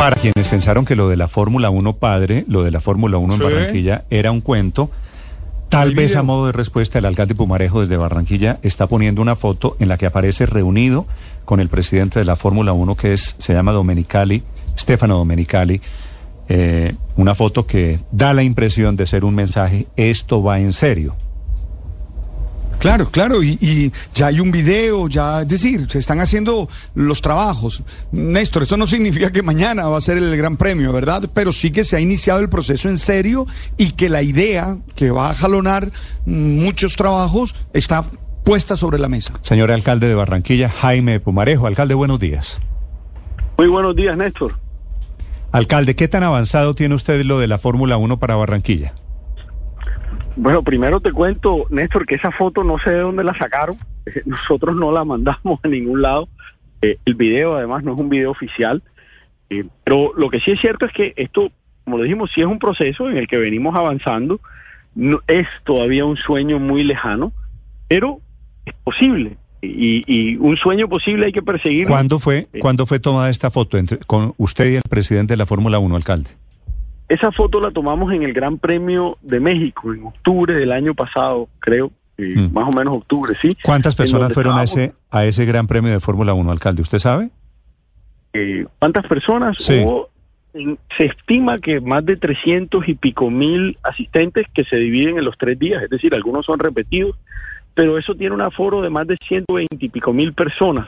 Para 0.00 0.16
quienes 0.16 0.48
pensaron 0.48 0.86
que 0.86 0.96
lo 0.96 1.10
de 1.10 1.18
la 1.18 1.28
Fórmula 1.28 1.68
1 1.68 1.96
padre, 1.96 2.46
lo 2.48 2.62
de 2.62 2.70
la 2.70 2.80
Fórmula 2.80 3.18
1 3.18 3.34
en. 3.34 3.42
Barranquilla 3.42 4.04
era 4.08 4.32
un 4.32 4.40
cuento, 4.40 4.90
tal 5.68 5.94
vez 5.94 6.12
video. 6.12 6.20
a 6.20 6.22
modo 6.22 6.46
de 6.46 6.52
respuesta 6.52 6.98
el 6.98 7.04
alcalde 7.04 7.34
Pumarejo 7.34 7.82
desde 7.82 7.98
Barranquilla 7.98 8.58
está 8.62 8.86
poniendo 8.86 9.20
una 9.20 9.36
foto 9.36 9.76
en 9.78 9.88
la 9.88 9.98
que 9.98 10.06
aparece 10.06 10.46
reunido 10.46 11.06
con 11.44 11.60
el 11.60 11.68
presidente 11.68 12.18
de 12.18 12.24
la 12.24 12.36
Fórmula 12.36 12.72
1 12.72 12.94
que 12.94 13.12
es 13.12 13.36
se 13.38 13.52
llama 13.52 13.72
Domenicali, 13.72 14.42
Stefano 14.78 15.18
Domenicali, 15.18 15.82
eh, 16.48 16.94
una 17.16 17.34
foto 17.34 17.66
que 17.66 17.98
da 18.10 18.32
la 18.32 18.42
impresión 18.42 18.96
de 18.96 19.06
ser 19.06 19.22
un 19.22 19.34
mensaje 19.34 19.86
esto 19.96 20.42
va 20.42 20.60
en 20.60 20.72
serio. 20.72 21.14
Claro, 22.80 23.10
claro, 23.10 23.42
y, 23.42 23.58
y 23.60 23.92
ya 24.14 24.28
hay 24.28 24.40
un 24.40 24.50
video, 24.50 25.06
ya, 25.06 25.42
es 25.42 25.48
decir, 25.48 25.86
se 25.90 25.98
están 25.98 26.18
haciendo 26.18 26.66
los 26.94 27.20
trabajos. 27.20 27.82
Néstor, 28.10 28.62
esto 28.62 28.78
no 28.78 28.86
significa 28.86 29.30
que 29.30 29.42
mañana 29.42 29.84
va 29.84 29.98
a 29.98 30.00
ser 30.00 30.16
el 30.16 30.34
Gran 30.34 30.56
Premio, 30.56 30.90
¿verdad? 30.90 31.28
Pero 31.34 31.52
sí 31.52 31.72
que 31.72 31.84
se 31.84 31.96
ha 31.96 32.00
iniciado 32.00 32.40
el 32.40 32.48
proceso 32.48 32.88
en 32.88 32.96
serio 32.96 33.46
y 33.76 33.92
que 33.92 34.08
la 34.08 34.22
idea 34.22 34.78
que 34.96 35.10
va 35.10 35.28
a 35.28 35.34
jalonar 35.34 35.90
muchos 36.24 36.96
trabajos 36.96 37.54
está 37.74 38.02
puesta 38.44 38.78
sobre 38.78 38.98
la 38.98 39.08
mesa. 39.08 39.38
Señor 39.42 39.70
alcalde 39.72 40.08
de 40.08 40.14
Barranquilla, 40.14 40.70
Jaime 40.70 41.20
Pumarejo, 41.20 41.66
alcalde, 41.66 41.92
buenos 41.92 42.18
días. 42.18 42.60
Muy 43.58 43.68
buenos 43.68 43.94
días, 43.94 44.16
Néstor. 44.16 44.56
Alcalde, 45.52 45.96
¿qué 45.96 46.08
tan 46.08 46.22
avanzado 46.22 46.74
tiene 46.74 46.94
usted 46.94 47.22
lo 47.26 47.38
de 47.38 47.46
la 47.46 47.58
Fórmula 47.58 47.98
1 47.98 48.18
para 48.18 48.36
Barranquilla? 48.36 48.94
Bueno, 50.42 50.62
primero 50.62 51.00
te 51.00 51.12
cuento, 51.12 51.66
Néstor, 51.68 52.06
que 52.06 52.14
esa 52.14 52.30
foto 52.30 52.64
no 52.64 52.78
sé 52.78 52.90
de 52.90 53.00
dónde 53.00 53.22
la 53.22 53.36
sacaron. 53.36 53.76
Eh, 54.06 54.22
Nosotros 54.24 54.74
no 54.74 54.90
la 54.90 55.04
mandamos 55.04 55.60
a 55.62 55.68
ningún 55.68 56.00
lado. 56.00 56.28
Eh, 56.80 56.96
el 57.04 57.14
video, 57.14 57.56
además, 57.56 57.84
no 57.84 57.92
es 57.92 58.00
un 58.00 58.08
video 58.08 58.30
oficial. 58.30 58.82
Eh, 59.50 59.66
pero 59.84 60.12
lo 60.16 60.30
que 60.30 60.40
sí 60.40 60.52
es 60.52 60.60
cierto 60.60 60.86
es 60.86 60.92
que 60.92 61.12
esto, 61.16 61.52
como 61.84 61.98
lo 61.98 62.04
dijimos, 62.04 62.30
sí 62.34 62.40
es 62.40 62.46
un 62.46 62.58
proceso 62.58 63.10
en 63.10 63.18
el 63.18 63.28
que 63.28 63.36
venimos 63.36 63.76
avanzando. 63.76 64.40
No, 64.94 65.20
es 65.26 65.46
todavía 65.64 66.06
un 66.06 66.16
sueño 66.16 66.58
muy 66.58 66.84
lejano, 66.84 67.34
pero 67.86 68.20
es 68.64 68.72
posible. 68.82 69.36
Y, 69.60 70.04
y 70.06 70.36
un 70.36 70.56
sueño 70.56 70.88
posible 70.88 71.26
hay 71.26 71.32
que 71.32 71.42
perseguirlo. 71.42 71.92
¿Cuándo 71.92 72.18
fue, 72.18 72.48
Eh, 72.54 72.60
¿cuándo 72.60 72.86
fue 72.86 72.98
tomada 72.98 73.28
esta 73.28 73.50
foto 73.50 73.76
entre, 73.76 73.98
con 73.98 74.32
usted 74.38 74.72
y 74.72 74.76
el 74.76 74.82
presidente 74.88 75.34
de 75.34 75.36
la 75.36 75.44
Fórmula 75.44 75.78
1, 75.78 75.96
alcalde? 75.96 76.30
Esa 77.10 77.32
foto 77.32 77.60
la 77.60 77.70
tomamos 77.72 78.12
en 78.14 78.22
el 78.22 78.32
Gran 78.32 78.56
Premio 78.58 79.18
de 79.20 79.40
México 79.40 79.92
en 79.92 80.04
octubre 80.06 80.54
del 80.54 80.70
año 80.72 80.94
pasado, 80.94 81.48
creo, 81.58 81.90
eh, 82.16 82.34
Mm. 82.36 82.52
más 82.52 82.68
o 82.68 82.72
menos 82.72 82.94
octubre, 82.94 83.34
¿sí? 83.42 83.56
¿Cuántas 83.64 83.94
personas 83.96 84.32
fueron 84.32 84.56
a 84.56 84.62
ese, 84.62 84.92
a 85.10 85.24
ese 85.26 85.44
gran 85.44 85.66
premio 85.66 85.90
de 85.90 85.98
Fórmula 86.00 86.34
1, 86.34 86.50
alcalde? 86.52 86.82
¿Usted 86.82 86.98
sabe? 87.00 87.30
eh, 88.32 88.64
¿Cuántas 88.78 89.04
personas 89.08 89.56
Sí. 89.58 89.82
hubo? 89.84 90.08
Se 90.96 91.04
estima 91.06 91.58
que 91.58 91.80
más 91.80 92.04
de 92.06 92.16
300 92.16 92.88
y 92.88 92.94
pico 92.94 93.28
mil 93.28 93.76
asistentes 93.82 94.46
que 94.54 94.62
se 94.64 94.76
dividen 94.76 95.18
en 95.18 95.24
los 95.24 95.36
tres 95.36 95.58
días, 95.58 95.82
es 95.82 95.90
decir, 95.90 96.14
algunos 96.14 96.46
son 96.46 96.58
repetidos, 96.60 97.16
pero 97.74 97.98
eso 97.98 98.14
tiene 98.14 98.34
un 98.36 98.40
aforo 98.40 98.82
de 98.82 98.90
más 98.90 99.06
de 99.08 99.16
120 99.26 99.84
y 99.84 99.88
pico 99.88 100.12
mil 100.12 100.32
personas, 100.32 100.86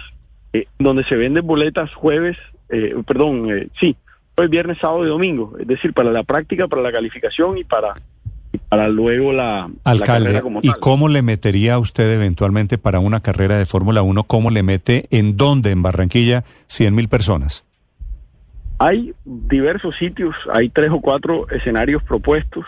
eh, 0.52 0.66
donde 0.78 1.02
se 1.04 1.16
venden 1.16 1.44
boletas 1.46 1.92
jueves, 1.94 2.36
eh, 2.68 2.94
perdón, 3.06 3.50
eh, 3.50 3.68
sí, 3.80 3.96
jueves, 4.34 4.50
viernes, 4.50 4.78
sábado 4.78 5.04
y 5.04 5.08
domingo, 5.08 5.54
es 5.58 5.66
decir, 5.66 5.92
para 5.92 6.10
la 6.10 6.22
práctica, 6.22 6.68
para 6.68 6.82
la 6.82 6.92
calificación 6.92 7.58
y 7.58 7.64
para, 7.64 7.94
y 8.52 8.58
para 8.58 8.88
luego 8.88 9.32
la, 9.32 9.70
carrera 10.04 10.42
como 10.42 10.60
¿y 10.62 10.68
tal. 10.68 10.80
cómo 10.80 11.08
le 11.08 11.22
metería 11.22 11.78
usted 11.78 12.12
eventualmente 12.12 12.78
para 12.78 12.98
una 12.98 13.20
carrera 13.20 13.58
de 13.58 13.66
Fórmula 13.66 14.02
1? 14.02 14.24
¿Cómo 14.24 14.50
le 14.50 14.62
mete 14.62 15.06
en 15.10 15.36
dónde 15.36 15.70
en 15.70 15.82
Barranquilla 15.82 16.44
100 16.68 16.94
mil 16.94 17.08
personas? 17.08 17.64
Hay 18.78 19.14
diversos 19.24 19.96
sitios, 19.96 20.34
hay 20.52 20.68
tres 20.68 20.90
o 20.90 21.00
cuatro 21.00 21.48
escenarios 21.50 22.02
propuestos, 22.02 22.64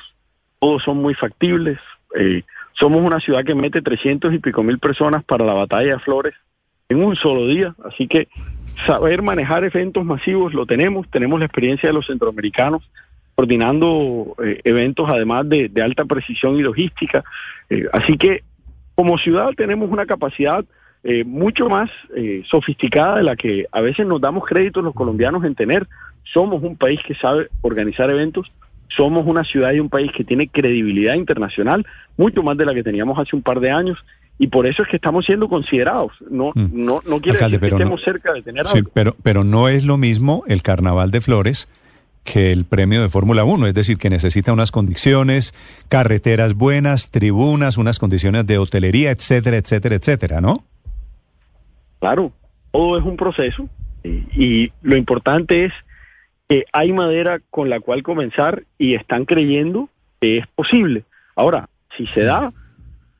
todos 0.60 0.82
son 0.82 0.98
muy 0.98 1.14
factibles. 1.14 1.78
eh, 2.16 2.42
somos 2.74 3.02
una 3.02 3.20
ciudad 3.20 3.44
que 3.44 3.54
mete 3.54 3.82
300 3.82 4.34
y 4.34 4.38
pico 4.38 4.62
mil 4.62 4.78
personas 4.78 5.22
para 5.24 5.44
la 5.44 5.54
batalla 5.54 5.94
de 5.94 5.98
Flores 6.00 6.34
en 6.88 7.02
un 7.02 7.16
solo 7.16 7.46
día, 7.46 7.74
así 7.84 8.06
que 8.08 8.28
saber 8.86 9.22
manejar 9.22 9.64
eventos 9.64 10.04
masivos 10.04 10.54
lo 10.54 10.66
tenemos, 10.66 11.08
tenemos 11.10 11.38
la 11.38 11.46
experiencia 11.46 11.88
de 11.88 11.92
los 11.94 12.06
centroamericanos 12.06 12.82
coordinando 13.34 14.36
eh, 14.44 14.60
eventos 14.64 15.08
además 15.10 15.48
de, 15.48 15.70
alta 15.82 16.04
precisión 16.04 16.56
y 16.56 16.62
logística, 16.62 17.24
eh, 17.68 17.86
así 17.92 18.16
que 18.16 18.42
como 18.94 19.18
ciudad 19.18 19.50
tenemos 19.56 19.90
una 19.90 20.06
capacidad 20.06 20.64
eh, 21.06 21.22
mucho 21.22 21.68
más 21.68 21.90
eh, 22.16 22.42
sofisticada 22.46 23.18
de 23.18 23.24
la 23.24 23.36
que 23.36 23.66
a 23.70 23.82
veces 23.82 24.06
nos 24.06 24.22
damos 24.22 24.46
créditos 24.46 24.82
los 24.82 24.94
colombianos 24.94 25.44
en 25.44 25.54
tener. 25.54 25.86
Somos 26.22 26.62
un 26.62 26.78
país 26.78 26.98
que 27.06 27.14
sabe 27.14 27.48
organizar 27.60 28.08
eventos, 28.08 28.50
somos 28.88 29.26
una 29.26 29.44
ciudad 29.44 29.72
y 29.72 29.80
un 29.80 29.90
país 29.90 30.10
que 30.12 30.24
tiene 30.24 30.48
credibilidad 30.48 31.14
internacional, 31.14 31.84
mucho 32.16 32.42
más 32.42 32.56
de 32.56 32.64
la 32.64 32.72
que 32.72 32.82
teníamos 32.82 33.18
hace 33.18 33.36
un 33.36 33.42
par 33.42 33.60
de 33.60 33.70
años, 33.70 34.02
y 34.38 34.48
por 34.48 34.66
eso 34.66 34.82
es 34.82 34.88
que 34.88 34.96
estamos 34.96 35.24
siendo 35.26 35.48
considerados. 35.48 36.12
No, 36.30 36.50
Mm. 36.54 36.70
no, 36.72 37.02
no 37.06 37.20
quiere 37.20 37.38
Alcalde, 37.38 37.58
decir 37.58 37.60
que 37.60 37.70
no- 37.70 37.76
estemos 37.76 38.02
cerca 38.02 38.32
de 38.32 38.42
tener 38.42 38.66
Sí, 38.66 38.78
algo. 38.78 38.90
pero, 38.94 39.16
pero 39.22 39.44
no 39.44 39.68
es 39.68 39.84
lo 39.84 39.96
mismo 39.96 40.42
el 40.48 40.62
Carnaval 40.62 41.10
de 41.10 41.20
Flores 41.20 41.68
que 42.24 42.52
el 42.52 42.64
premio 42.64 43.02
de 43.02 43.10
Fórmula 43.10 43.44
1, 43.44 43.66
es 43.66 43.74
decir, 43.74 43.98
que 43.98 44.08
necesita 44.08 44.52
unas 44.52 44.70
condiciones, 44.72 45.52
carreteras 45.88 46.54
buenas, 46.54 47.10
tribunas, 47.10 47.76
unas 47.76 47.98
condiciones 47.98 48.46
de 48.46 48.56
hotelería, 48.58 49.10
etcétera, 49.10 49.58
etcétera, 49.58 49.96
etcétera, 49.96 50.40
¿no? 50.40 50.64
Claro, 52.00 52.32
todo 52.72 52.98
es 52.98 53.04
un 53.04 53.16
proceso 53.16 53.68
y, 54.02 54.08
y 54.64 54.72
lo 54.82 54.96
importante 54.96 55.66
es 55.66 55.72
que 56.48 56.64
hay 56.72 56.92
madera 56.92 57.40
con 57.50 57.70
la 57.70 57.80
cual 57.80 58.02
comenzar 58.02 58.64
y 58.78 58.94
están 58.94 59.24
creyendo 59.24 59.88
que 60.20 60.38
es 60.38 60.46
posible. 60.48 61.04
Ahora, 61.36 61.68
si 61.96 62.06
se 62.06 62.22
da, 62.24 62.52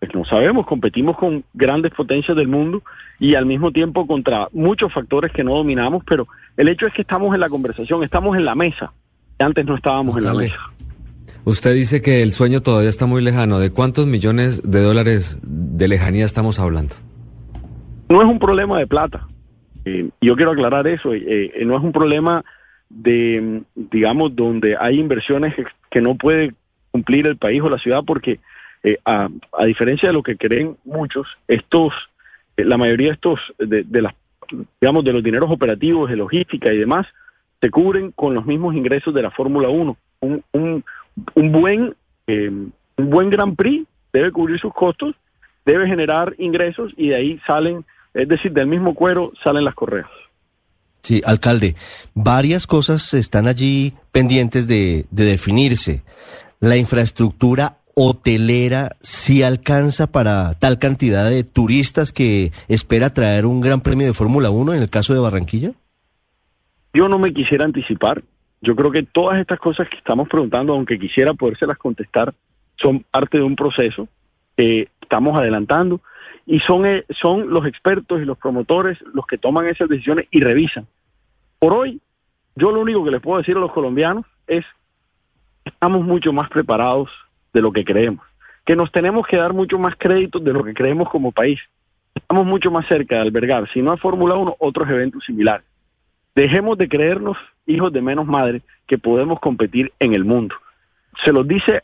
pues 0.07 0.15
no 0.15 0.25
sabemos, 0.25 0.67
competimos 0.67 1.17
con 1.17 1.45
grandes 1.55 1.93
potencias 1.93 2.37
del 2.37 2.49
mundo 2.49 2.83
y 3.19 3.35
al 3.35 3.47
mismo 3.47 3.73
tiempo 3.73 4.07
contra 4.07 4.49
muchos 4.53 4.93
factores 4.93 5.33
que 5.33 5.45
no 5.45 5.55
dominamos, 5.55 6.03
pero 6.07 6.27
el 6.57 6.69
hecho 6.69 6.87
es 6.87 6.93
que 6.93 7.03
estamos 7.03 7.35
en 7.35 7.41
la 7.41 7.49
conversación, 7.49 8.03
estamos 8.03 8.37
en 8.37 8.45
la 8.45 8.55
mesa, 8.55 8.93
antes 9.39 9.65
no 9.65 9.77
estábamos 9.77 10.19
en 10.19 10.25
la 10.25 10.35
mesa. 10.35 10.57
Usted 11.45 11.75
dice 11.75 12.01
que 12.01 12.23
el 12.23 12.33
sueño 12.33 12.61
todavía 12.61 12.89
está 12.89 13.05
muy 13.05 13.23
lejano. 13.23 13.59
¿De 13.59 13.71
cuántos 13.71 14.07
millones 14.07 14.71
de 14.71 14.81
dólares 14.81 15.41
de 15.43 15.89
lejanía 15.89 16.25
estamos 16.25 16.59
hablando? 16.59 16.97
no 18.09 18.23
es 18.23 18.29
un 18.29 18.39
problema 18.39 18.79
de 18.79 18.87
plata. 18.87 19.27
Eh, 19.85 20.09
yo 20.21 20.37
quiero 20.37 20.53
aclarar 20.53 20.87
eso. 20.87 21.15
eh, 21.15 21.53
eh, 21.55 21.65
no 21.65 21.77
es 21.77 21.83
un 21.83 21.93
problema 21.93 22.45
de, 22.89 23.41
mm, 23.41 23.89
digamos, 23.91 24.35
donde 24.37 24.77
hay 24.79 25.01
inversiones 25.01 25.55
que 25.91 26.01
no 26.01 26.15
puede 26.15 26.55
cumplir 26.91 27.27
el 27.27 27.37
país 27.37 27.61
o 27.63 27.69
la 27.69 27.79
ciudad, 27.79 28.05
porque 28.07 28.41
eh, 28.85 28.99
a, 29.07 29.31
diferencia 29.65 30.11
de 30.11 30.13
lo 30.13 30.23
que 30.23 30.37
creen 30.37 30.77
muchos, 30.85 31.27
estos, 31.49 31.95
eh, 32.59 32.65
la 32.65 32.77
mayoría 32.77 33.09
de 33.09 33.15
estos, 33.15 33.41
de, 33.59 33.83
de 33.83 34.03
las, 34.03 34.15
digamos, 34.79 35.03
de 35.05 35.13
los 35.15 35.23
dineros 35.23 35.51
operativos, 35.51 36.11
de 36.11 36.17
logística 36.17 36.71
y 36.71 36.77
demás, 36.77 37.07
se 37.63 37.71
cubren 37.71 38.13
con 38.13 38.35
los 38.35 38.45
mismos 38.45 38.75
ingresos 38.75 39.15
de 39.15 39.23
la 39.23 39.31
Fórmula 39.31 39.71
1. 39.71 39.97
Un, 40.21 40.45
un, 40.53 40.85
un 41.35 41.53
buen, 41.53 41.95
eh, 42.27 42.51
un 42.51 43.11
buen 43.11 43.31
Grand 43.31 43.57
Prix 43.57 43.87
debe 44.13 44.31
cubrir 44.31 44.61
sus 44.61 44.75
costos, 44.75 45.15
debe 45.65 45.87
generar 45.87 46.35
ingresos 46.37 46.93
y 46.99 47.09
de 47.09 47.15
ahí 47.15 47.41
salen, 47.47 47.87
es 48.13 48.29
decir, 48.29 48.53
del 48.53 48.67
mismo 48.67 48.95
cuero 48.95 49.33
salen 49.43 49.65
las 49.65 49.75
correas. 49.75 50.11
Sí, 51.01 51.23
alcalde, 51.25 51.75
varias 52.13 52.67
cosas 52.67 53.15
están 53.15 53.49
allí 53.49 53.95
pendientes 54.13 54.69
de 54.69 55.07
definirse. 55.11 56.03
La 56.61 56.77
infraestructura 56.77 57.79
hotelera 57.95 58.97
sí 59.01 59.43
alcanza 59.43 60.11
para 60.11 60.55
tal 60.55 60.79
cantidad 60.79 61.29
de 61.29 61.45
turistas 61.45 62.13
que 62.13 62.53
espera 62.69 63.15
traer 63.15 63.47
un 63.47 63.61
gran 63.61 63.81
premio 63.81 64.07
de 64.07 64.13
Fórmula 64.13 64.51
1 64.51 64.75
en 64.75 64.83
el 64.83 64.91
caso 64.91 65.15
de 65.15 65.21
Barranquilla. 65.21 65.73
Yo 66.93 67.09
no 67.09 67.19
me 67.19 67.33
quisiera 67.33 67.65
anticipar. 67.65 68.23
Yo 68.61 68.75
creo 68.77 68.91
que 68.91 69.03
todas 69.03 69.41
estas 69.41 69.59
cosas 69.59 69.89
que 69.89 69.97
estamos 69.97 70.29
preguntando, 70.29 70.73
aunque 70.73 70.99
quisiera 70.99 71.35
podérselas 71.35 71.77
contestar, 71.77 72.35
son 72.77 73.05
parte 73.11 73.39
de 73.39 73.45
un 73.45 73.57
proceso 73.57 74.09
que 74.57 74.89
estamos 75.01 75.37
adelantando 75.37 76.01
y 76.47 76.61
son, 76.61 76.87
eh, 76.87 77.05
son 77.11 77.51
los 77.51 77.67
expertos 77.67 78.21
y 78.21 78.25
los 78.25 78.39
promotores 78.39 78.99
los 79.13 79.27
que 79.27 79.39
toman 79.39 79.67
esas 79.67 79.89
decisiones 79.89 80.27
y 80.31 80.41
revisan. 80.41 80.87
Por 81.59 81.73
hoy, 81.75 82.01
yo 82.57 82.71
lo 82.71 82.81
único 82.81 83.05
que 83.05 83.11
les 83.11 83.21
puedo 83.21 83.39
decir 83.39 83.57
a 83.57 83.61
los 83.61 83.73
colombianos 83.73 84.25
es 84.47 84.65
estamos 85.65 86.05
mucho 86.05 86.33
más 86.33 86.49
preparados 86.51 87.09
de 87.55 87.63
lo 87.63 87.73
que 87.73 87.85
creemos, 87.85 88.27
que 88.67 88.77
nos 88.77 88.93
tenemos 88.93 89.27
que 89.27 89.39
dar 89.39 89.55
mucho 89.55 89.79
más 89.79 89.95
créditos 89.97 90.45
de 90.45 90.53
lo 90.53 90.63
que 90.63 90.75
creemos 90.75 91.09
como 91.09 91.33
país. 91.33 91.61
Estamos 92.15 92.45
mucho 92.45 92.71
más 92.71 92.87
cerca 92.87 93.17
de 93.17 93.23
albergar, 93.23 93.69
si 93.73 93.81
no 93.81 93.93
a 93.93 93.97
Fórmula 93.97 94.35
1, 94.35 94.57
otros 94.59 94.89
eventos 94.91 95.25
similares. 95.25 95.65
Dejemos 96.35 96.77
de 96.77 96.89
creernos, 96.89 97.39
hijos 97.67 97.93
de 97.93 98.03
menos 98.03 98.27
madre, 98.27 98.63
que 98.87 98.99
podemos 98.99 99.41
competir 99.41 99.93
en 100.01 100.15
el 100.15 100.25
mundo. 100.25 100.57
Se 101.25 101.33
los 101.33 101.47
dice 101.47 101.83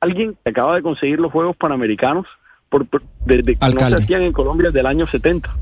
alguien 0.00 0.36
que 0.42 0.50
acaba 0.50 0.74
de 0.74 0.82
conseguir 0.82 1.20
los 1.20 1.32
Juegos 1.32 1.56
Panamericanos 1.56 2.26
por, 2.68 2.86
desde 3.24 3.56
que 3.56 3.74
no 3.74 3.88
se 3.88 3.94
hacían 3.94 4.22
en 4.22 4.32
Colombia 4.32 4.68
desde 4.68 4.80
el 4.80 4.86
año 4.86 5.06
70. 5.06 5.54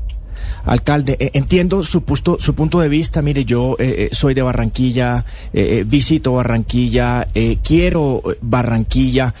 Alcalde, 0.65 1.17
eh, 1.19 1.31
entiendo 1.33 1.83
su, 1.83 2.03
su 2.39 2.55
punto 2.55 2.79
de 2.79 2.89
vista. 2.89 3.21
Mire, 3.21 3.45
yo 3.45 3.75
eh, 3.79 4.09
eh, 4.11 4.15
soy 4.15 4.33
de 4.33 4.41
Barranquilla, 4.41 5.25
visito 5.85 6.33
Barranquilla, 6.33 7.27
quiero 7.63 8.21
Barranquilla, 8.41 9.33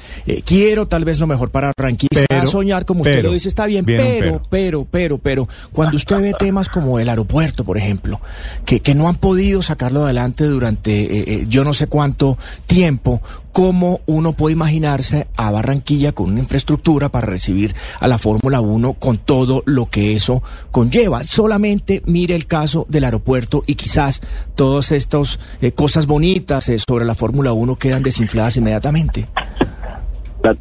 quiero 0.45 0.87
tal 0.87 1.05
vez 1.05 1.19
lo 1.19 1.27
mejor 1.27 1.51
para 1.51 1.71
Barranquilla. 1.77 2.25
Pero, 2.27 2.47
soñar, 2.47 2.85
como 2.85 3.01
usted 3.01 3.23
lo 3.23 3.31
dice, 3.31 3.49
está 3.49 3.65
bien, 3.65 3.85
pero, 3.85 4.41
pero, 4.49 4.85
pero, 4.89 5.17
pero, 5.17 5.47
cuando 5.71 5.97
usted 5.97 6.21
ve 6.21 6.33
temas 6.37 6.69
como 6.69 6.99
el 6.99 7.09
aeropuerto, 7.09 7.63
por 7.63 7.77
ejemplo, 7.77 8.21
que, 8.65 8.79
que 8.79 8.95
no 8.95 9.07
han 9.07 9.15
podido 9.15 9.61
sacarlo 9.61 10.03
adelante 10.03 10.45
durante 10.45 11.45
yo 11.47 11.63
no 11.63 11.73
sé 11.73 11.87
cuánto 11.87 12.37
tiempo, 12.65 13.21
¿cómo 13.51 13.99
uno 14.05 14.33
puede 14.33 14.53
imaginarse 14.53 15.27
a 15.35 15.51
Barranquilla 15.51 16.11
con 16.11 16.31
una 16.31 16.39
infraestructura 16.39 17.09
para 17.09 17.27
recibir 17.27 17.73
a 17.99 18.07
la 18.07 18.17
Fórmula 18.17 18.61
1 18.61 18.93
con 18.93 19.17
todo 19.17 19.63
lo 19.65 19.85
que 19.85 20.13
eso 20.13 20.43
conlleva? 20.71 21.23
Solamente 21.23 22.01
mire 22.05 22.35
el 22.35 22.47
caso 22.47 22.85
del 22.89 23.03
aeropuerto 23.03 23.63
y 23.67 23.75
quizás 23.75 24.21
todas 24.55 24.91
estas 24.91 25.39
eh, 25.61 25.71
cosas 25.71 26.07
bonitas 26.07 26.69
eh, 26.69 26.77
sobre 26.79 27.05
la 27.05 27.15
Fórmula 27.15 27.53
1 27.53 27.75
quedan 27.75 28.03
desinfladas 28.03 28.57
inmediatamente. 28.57 29.27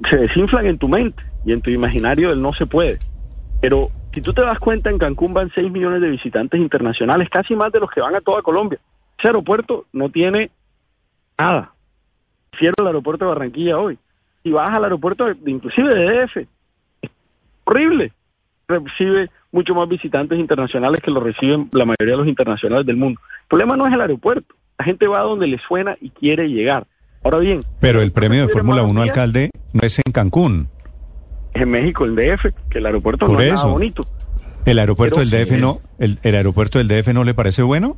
se 0.09 0.17
desinflan 0.17 0.67
en 0.67 0.79
tu 0.79 0.89
mente 0.89 1.23
y 1.45 1.53
en 1.53 1.61
tu 1.61 1.71
imaginario 1.71 2.31
del 2.31 2.43
no 2.43 2.53
se 2.53 2.67
puede. 2.67 2.99
Pero 3.61 3.91
si 4.13 4.21
tú 4.21 4.33
te 4.33 4.43
das 4.43 4.59
cuenta, 4.59 4.91
en 4.91 4.99
Cancún 4.99 5.35
van 5.35 5.51
6 5.55 5.71
millones 5.71 6.01
de 6.01 6.09
visitantes 6.09 6.61
internacionales, 6.61 7.29
casi 7.31 7.55
más 7.55 7.73
de 7.73 7.81
los 7.81 7.91
que 7.91 8.01
van 8.01 8.15
a 8.15 8.21
toda 8.21 8.43
Colombia. 8.43 8.81
Ese 9.19 9.29
aeropuerto 9.29 9.87
no 9.93 10.09
tiene 10.11 10.51
nada 11.39 11.73
Cierro 12.59 12.75
el 12.81 12.87
aeropuerto 12.87 13.25
de 13.25 13.29
Barranquilla 13.31 13.79
hoy. 13.79 13.99
Y 14.43 14.53
vas 14.53 14.71
al 14.71 14.85
aeropuerto, 14.85 15.27
de, 15.27 15.51
inclusive 15.51 15.95
de 15.95 16.25
DF, 16.25 16.37
es 17.03 17.11
horrible. 17.65 18.13
Recibe 18.69 19.31
mucho 19.53 19.75
más 19.75 19.89
visitantes 19.89 20.39
internacionales 20.39 21.01
que 21.03 21.11
lo 21.11 21.21
reciben 21.21 21.69
la 21.73 21.85
mayoría 21.85 22.15
de 22.15 22.19
los 22.19 22.29
internacionales 22.29 22.87
del 22.87 22.97
mundo. 22.97 23.21
El 23.43 23.49
problema 23.49 23.77
no 23.77 23.87
es 23.87 23.93
el 23.93 24.01
aeropuerto. 24.01 24.55
La 24.79 24.85
gente 24.85 25.07
va 25.07 25.21
a 25.21 25.25
donde 25.25 25.47
le 25.47 25.59
suena 25.59 25.97
y 26.01 26.11
quiere 26.11 26.49
llegar. 26.49 26.87
Ahora 27.23 27.39
bien. 27.39 27.63
Pero 27.81 28.01
el 28.01 28.13
premio 28.13 28.47
de 28.47 28.53
Fórmula 28.53 28.83
1, 28.83 29.03
alcalde, 29.03 29.51
no 29.73 29.81
es 29.83 29.99
en 29.99 30.13
Cancún. 30.13 30.69
Es 31.53 31.63
en 31.63 31.71
México, 31.71 32.05
el 32.05 32.15
DF, 32.15 32.47
que 32.71 32.79
el 32.79 32.87
aeropuerto 32.87 33.29
no 33.29 33.41
es 33.41 33.53
nada 33.53 33.67
bonito. 33.67 34.07
¿El 34.65 34.79
aeropuerto 34.79 35.21
del 35.21 35.31
DF 35.31 35.59
no, 35.59 35.81
el, 35.99 36.19
el 36.23 36.35
aeropuerto 36.35 36.79
del 36.79 36.89
DF 36.89 37.09
no 37.09 37.25
le 37.25 37.35
parece 37.35 37.63
bueno? 37.63 37.97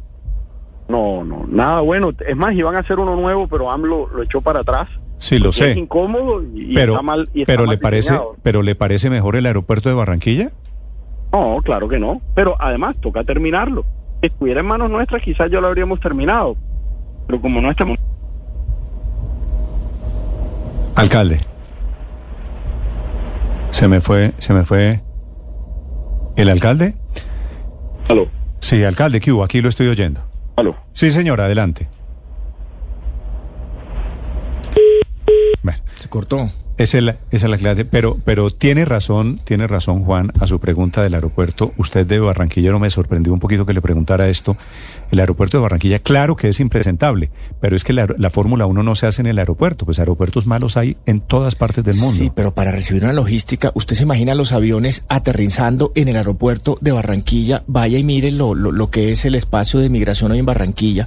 No, 0.93 1.25
no, 1.25 1.47
nada 1.49 1.81
bueno. 1.81 2.13
Es 2.29 2.37
más, 2.37 2.55
iban 2.55 2.77
a 2.77 2.81
hacer 2.81 2.99
uno 2.99 3.17
nuevo, 3.17 3.49
pero 3.49 3.71
AMLO 3.71 4.11
lo 4.15 4.23
echó 4.23 4.43
para 4.43 4.61
atrás. 4.61 4.91
Sí, 5.17 5.39
lo 5.39 5.51
sé. 5.51 5.71
Es 5.71 5.79
incómodo 5.79 6.43
y, 6.43 6.75
pero, 6.75 6.93
está 6.93 7.03
mal. 7.03 7.31
pero 7.47 7.65
le 7.65 7.79
parece, 7.79 8.21
pero 8.43 8.61
le 8.61 8.75
parece 8.75 9.09
mejor 9.09 9.37
el 9.37 9.47
aeropuerto 9.47 9.89
de 9.89 9.95
Barranquilla. 9.95 10.53
No, 11.33 11.63
claro 11.65 11.89
que 11.89 11.99
no. 11.99 12.21
Pero 12.35 12.57
además 12.59 12.97
toca 13.01 13.25
terminarlo. 13.25 13.87
Si 14.21 14.27
estuviera 14.27 14.61
en 14.61 14.67
manos 14.67 14.91
nuestras, 14.91 15.23
quizás 15.23 15.51
ya 15.51 15.63
lo 15.63 15.69
habríamos 15.69 15.99
terminado. 15.99 16.57
Pero 17.27 17.41
como 17.41 17.63
no 17.63 17.71
estamos. 17.71 17.99
Alcalde. 20.95 21.41
Se 23.71 23.89
me 23.89 24.03
fue, 24.03 24.33
se 24.37 24.53
me 24.53 24.67
fue. 24.67 25.01
¿El 26.37 26.51
alcalde? 26.51 26.97
Aló. 28.11 28.27
Sí, 28.61 28.85
alcalde, 28.85 29.21
¿qué 29.21 29.33
hubo? 29.33 29.43
Aquí 29.43 29.63
lo 29.63 29.71
estoy 29.71 29.89
oyendo. 29.89 30.32
Sí, 30.93 31.11
señora, 31.13 31.45
adelante. 31.47 31.89
Se 36.03 36.09
cortó. 36.09 36.51
Esa 36.83 36.99
es 36.99 37.05
la, 37.05 37.17
esa 37.31 37.47
es 37.47 37.51
la 37.51 37.59
clase, 37.59 37.85
pero, 37.85 38.19
pero 38.25 38.51
tiene 38.51 38.85
razón, 38.85 39.41
tiene 39.45 39.69
razón 39.69 40.03
Juan 40.03 40.33
a 40.41 40.49
su 40.49 40.59
pregunta 40.59 41.01
del 41.01 41.15
aeropuerto. 41.15 41.73
Usted 41.77 42.05
de 42.05 42.19
Barranquilla 42.19 42.73
no 42.73 42.81
me 42.81 42.91
sorprendió 42.91 43.33
un 43.33 43.39
poquito 43.39 43.65
que 43.65 43.73
le 43.73 43.81
preguntara 43.81 44.29
esto. 44.29 44.57
El 45.13 45.21
aeropuerto 45.21 45.59
de 45.59 45.63
Barranquilla, 45.63 46.01
claro 46.01 46.35
que 46.35 46.49
es 46.49 46.59
impresentable, 46.59 47.31
pero 47.61 47.77
es 47.77 47.85
que 47.85 47.93
la, 47.93 48.09
la 48.19 48.31
Fórmula 48.31 48.67
1 48.67 48.83
no 48.83 48.97
se 48.97 49.07
hace 49.07 49.21
en 49.21 49.29
el 49.29 49.39
aeropuerto, 49.39 49.87
pues 49.87 50.01
aeropuertos 50.01 50.45
malos 50.45 50.77
hay 50.77 50.97
en 51.07 51.21
todas 51.21 51.55
partes 51.55 51.85
del 51.85 51.99
mundo. 51.99 52.17
Sí, 52.17 52.33
pero 52.35 52.53
para 52.53 52.73
recibir 52.73 53.05
una 53.05 53.13
logística, 53.13 53.71
usted 53.75 53.95
se 53.95 54.03
imagina 54.03 54.35
los 54.35 54.51
aviones 54.51 55.05
aterrizando 55.09 55.93
en 55.95 56.09
el 56.09 56.17
aeropuerto 56.17 56.79
de 56.81 56.91
Barranquilla, 56.91 57.63
vaya 57.69 57.97
y 57.97 58.03
mire 58.03 58.33
lo, 58.33 58.57
lo, 58.57 58.73
lo 58.73 58.91
que 58.91 59.13
es 59.13 59.25
el 59.25 59.37
espacio 59.37 59.79
de 59.79 59.89
migración 59.89 60.33
hoy 60.33 60.41
en 60.41 60.47
Barranquilla 60.47 61.07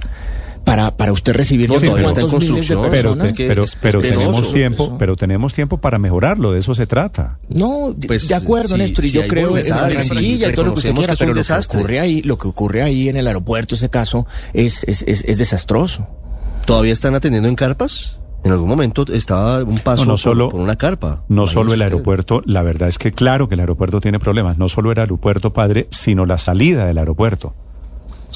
para, 0.66 0.90
para 0.96 1.12
usted 1.12 1.32
recibir 1.32 1.70
no, 1.70 1.80
todavía 1.80 2.08
está 2.08 2.22
en 2.22 2.28
construcción, 2.28 2.88
pero, 2.90 3.16
pero, 3.36 3.64
pero 3.80 4.00
tenemos 4.00 4.52
tiempo, 4.52 4.96
pero 4.98 5.14
tenemos 5.14 5.54
tiempo 5.54 5.78
para 5.78 6.00
mejorarlo, 6.00 6.50
de 6.50 6.58
eso 6.58 6.74
se 6.74 6.88
trata. 6.88 7.38
No, 7.48 7.94
pues, 8.04 8.26
de 8.26 8.34
acuerdo, 8.34 8.76
Néstor, 8.76 9.04
y 9.04 9.12
yo 9.12 9.28
creo 9.28 9.56
en 9.56 9.70
Barranquilla 9.70 10.48
y 10.50 10.54
todo 10.54 10.66
lo 10.66 10.72
que 10.72 10.78
usted 10.78 10.92
quiera, 10.92 11.14
pero 11.16 11.34
lo 11.34 11.40
que 11.40 11.52
ocurre 11.52 12.00
ahí, 12.00 12.20
lo 12.22 12.36
que 12.36 12.48
ocurre 12.48 12.82
ahí 12.82 13.08
en 13.08 13.16
el 13.16 13.28
aeropuerto, 13.28 13.76
ese 13.76 13.90
caso, 13.90 14.26
es, 14.54 14.82
es, 14.88 15.04
es, 15.06 15.22
es 15.24 15.38
desastroso. 15.38 16.08
¿Todavía 16.64 16.92
están 16.92 17.14
atendiendo 17.14 17.48
en 17.48 17.54
carpas? 17.54 18.18
En 18.42 18.50
algún 18.50 18.68
momento 18.68 19.04
estaba 19.12 19.62
un 19.62 19.78
paso 19.78 20.04
no, 20.04 20.18
solo, 20.18 20.48
por, 20.48 20.60
una 20.60 20.74
carpa. 20.74 21.22
No 21.28 21.46
solo 21.46 21.74
el 21.74 21.82
aeropuerto, 21.82 22.42
la 22.44 22.64
verdad 22.64 22.88
es 22.88 22.98
que 22.98 23.12
claro 23.12 23.48
que 23.48 23.54
el 23.54 23.60
aeropuerto 23.60 24.00
tiene 24.00 24.18
problemas, 24.18 24.58
no 24.58 24.68
solo 24.68 24.90
el 24.90 24.98
aeropuerto 24.98 25.52
padre, 25.52 25.86
sino 25.90 26.26
la 26.26 26.38
salida 26.38 26.86
del 26.86 26.98
aeropuerto. 26.98 27.54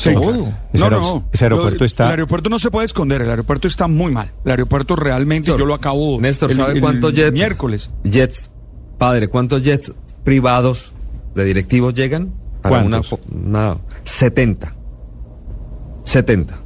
Sí. 0.01 0.15
No, 0.15 0.89
no, 0.89 1.29
Ese 1.31 1.45
aeropuerto 1.45 1.85
está. 1.85 2.05
El 2.07 2.11
aeropuerto 2.13 2.49
no 2.49 2.59
se 2.59 2.71
puede 2.71 2.87
esconder, 2.87 3.21
el 3.21 3.29
aeropuerto 3.29 3.69
está 3.69 3.87
muy 3.87 4.11
mal. 4.13 4.33
El 4.47 4.51
aeropuerto 4.53 4.97
realmente, 4.97 5.49
yo 5.49 5.59
lo 5.59 5.75
acabo. 5.75 6.19
Néstor, 6.19 6.55
¿sabe 6.55 6.81
cuántos 6.81 7.13
jets? 7.13 7.33
Miércoles. 7.33 7.91
Jets, 8.03 8.51
padre, 8.97 9.29
¿cuántos 9.29 9.63
jets 9.63 9.93
privados 10.25 10.95
de 11.35 11.45
directivos 11.45 11.93
llegan? 11.93 12.33
Para 12.63 12.83
una, 12.83 13.03
una 13.31 13.77
70. 14.05 14.75
70. 16.05 16.61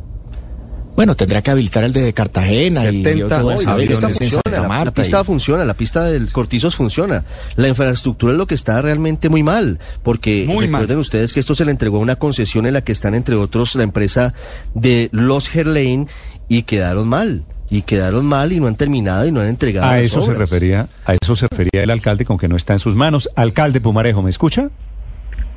Bueno, 0.96 1.17
tendrá 1.17 1.43
que 1.43 1.50
habilitar 1.50 1.82
el 1.82 1.93
de 1.93 2.12
Cartagena 2.12 2.82
70, 2.82 3.12
y 3.12 3.23
otro 3.23 3.50
la, 3.50 3.56
pista 3.76 4.08
funciona, 4.08 4.85
la, 4.85 4.91
pista 4.93 5.25
funciona, 5.25 5.64
la 5.64 5.75
pista 5.75 6.05
del 6.05 6.31
Cortizos 6.31 6.76
funciona. 6.76 7.25
La 7.56 7.69
infraestructura 7.69 8.32
es 8.32 8.38
lo 8.38 8.46
que 8.46 8.55
está 8.55 8.81
realmente 8.81 9.29
muy 9.29 9.43
mal, 9.43 9.81
porque 10.05 10.46
recuerden 10.49 10.99
ustedes 10.99 11.32
que 11.32 11.41
esto 11.41 11.55
se 11.55 11.64
le 11.64 11.73
entregó 11.73 11.96
a 11.96 12.00
una 12.00 12.17
concesión 12.17 12.67
en 12.67 12.75
la 12.75 12.82
que 12.82 12.93
están 12.93 13.14
entre 13.14 13.35
otros 13.35 13.75
la 13.75 13.82
empresa 13.82 14.35
de 14.75 15.08
Los 15.11 15.49
Gerlain 15.49 16.08
y 16.49 16.62
quedaron 16.62 17.08
mal 17.08 17.44
y 17.70 17.82
quedaron 17.82 18.26
mal 18.26 18.52
y 18.52 18.61
no 18.61 18.69
han 18.69 18.76
terminado 18.76 19.26
y 19.26 19.32
no 19.32 19.41
han 19.41 19.49
entregado. 19.49 19.91
A 19.91 19.99
eso 19.99 20.23
se 20.23 20.35
refería, 20.35 20.88
a 21.05 21.14
eso 21.14 21.35
se 21.35 21.49
refería 21.49 21.82
el 21.82 21.91
alcalde 21.91 22.25
con 22.25 22.38
que 22.38 22.46
no 22.46 22.56
está 22.56 22.75
en 22.75 22.79
sus 22.79 22.94
manos. 22.94 23.29
Alcalde 23.35 23.81
Pumarejo, 23.81 24.23
¿me 24.23 24.31
escucha? 24.31 24.70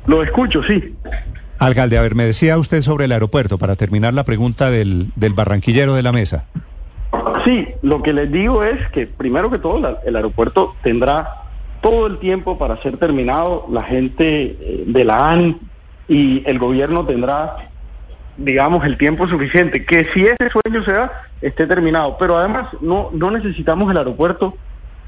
Lo 0.06 0.22
escucho, 0.22 0.62
sí. 0.64 0.94
Alcalde, 1.58 1.98
a 1.98 2.00
ver, 2.00 2.14
me 2.14 2.24
decía 2.24 2.56
usted 2.58 2.82
sobre 2.82 3.06
el 3.06 3.12
aeropuerto, 3.12 3.58
para 3.58 3.74
terminar 3.76 4.14
la 4.14 4.24
pregunta 4.24 4.70
del, 4.70 5.08
del 5.16 5.34
barranquillero 5.34 5.94
de 5.94 6.02
la 6.02 6.12
mesa. 6.12 6.44
Sí, 7.44 7.66
lo 7.82 8.02
que 8.02 8.12
les 8.12 8.30
digo 8.30 8.62
es 8.62 8.78
que 8.90 9.06
primero 9.06 9.50
que 9.50 9.58
todo 9.58 9.98
el 10.04 10.16
aeropuerto 10.16 10.76
tendrá 10.82 11.28
todo 11.80 12.06
el 12.06 12.18
tiempo 12.18 12.58
para 12.58 12.76
ser 12.82 12.96
terminado, 12.98 13.66
la 13.70 13.82
gente 13.82 14.56
eh, 14.60 14.84
de 14.86 15.04
la 15.04 15.30
AN 15.30 15.58
y 16.08 16.42
el 16.48 16.58
gobierno 16.58 17.04
tendrá, 17.04 17.70
digamos, 18.36 18.84
el 18.84 18.96
tiempo 18.96 19.26
suficiente, 19.28 19.84
que 19.84 20.04
si 20.12 20.26
ese 20.26 20.50
sueño 20.50 20.84
se 20.84 20.92
da, 20.92 21.12
esté 21.40 21.66
terminado. 21.66 22.16
Pero 22.18 22.38
además 22.38 22.64
no, 22.80 23.10
no 23.12 23.30
necesitamos 23.30 23.90
el 23.90 23.98
aeropuerto 23.98 24.56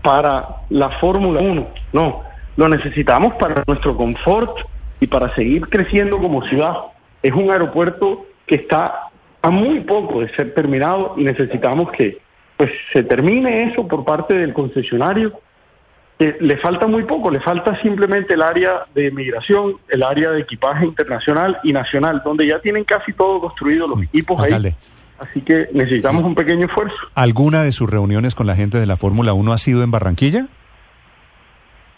para 0.02 0.46
la 0.70 0.90
Fórmula 0.90 1.40
1, 1.40 1.68
no, 1.92 2.22
lo 2.56 2.68
necesitamos 2.68 3.34
para 3.34 3.62
nuestro 3.66 3.96
confort 3.96 4.56
y 5.00 5.06
para 5.06 5.34
seguir 5.34 5.68
creciendo 5.68 6.18
como 6.18 6.46
ciudad. 6.46 6.74
Es 7.22 7.32
un 7.32 7.50
aeropuerto 7.50 8.26
que 8.46 8.56
está 8.56 9.10
a 9.42 9.50
muy 9.50 9.80
poco 9.80 10.20
de 10.20 10.34
ser 10.34 10.54
terminado 10.54 11.14
y 11.16 11.24
necesitamos 11.24 11.90
que 11.92 12.18
pues 12.56 12.70
se 12.92 13.02
termine 13.02 13.64
eso 13.64 13.88
por 13.88 14.04
parte 14.04 14.34
del 14.34 14.52
concesionario. 14.52 15.40
le 16.18 16.56
falta 16.58 16.86
muy 16.86 17.04
poco, 17.04 17.30
le 17.30 17.40
falta 17.40 17.80
simplemente 17.80 18.34
el 18.34 18.42
área 18.42 18.84
de 18.94 19.10
migración, 19.10 19.76
el 19.88 20.02
área 20.02 20.30
de 20.32 20.40
equipaje 20.40 20.84
internacional 20.84 21.58
y 21.64 21.72
nacional, 21.72 22.20
donde 22.22 22.46
ya 22.46 22.60
tienen 22.60 22.84
casi 22.84 23.14
todo 23.14 23.40
construido 23.40 23.88
los 23.88 24.02
equipos 24.02 24.38
ahí. 24.40 24.74
Así 25.18 25.40
que 25.40 25.68
necesitamos 25.72 26.24
un 26.24 26.34
pequeño 26.34 26.66
esfuerzo. 26.66 26.96
¿Alguna 27.14 27.62
de 27.62 27.72
sus 27.72 27.88
reuniones 27.88 28.34
con 28.34 28.46
la 28.46 28.56
gente 28.56 28.78
de 28.78 28.86
la 28.86 28.96
Fórmula 28.96 29.32
1 29.32 29.52
ha 29.52 29.58
sido 29.58 29.82
en 29.82 29.90
Barranquilla? 29.90 30.48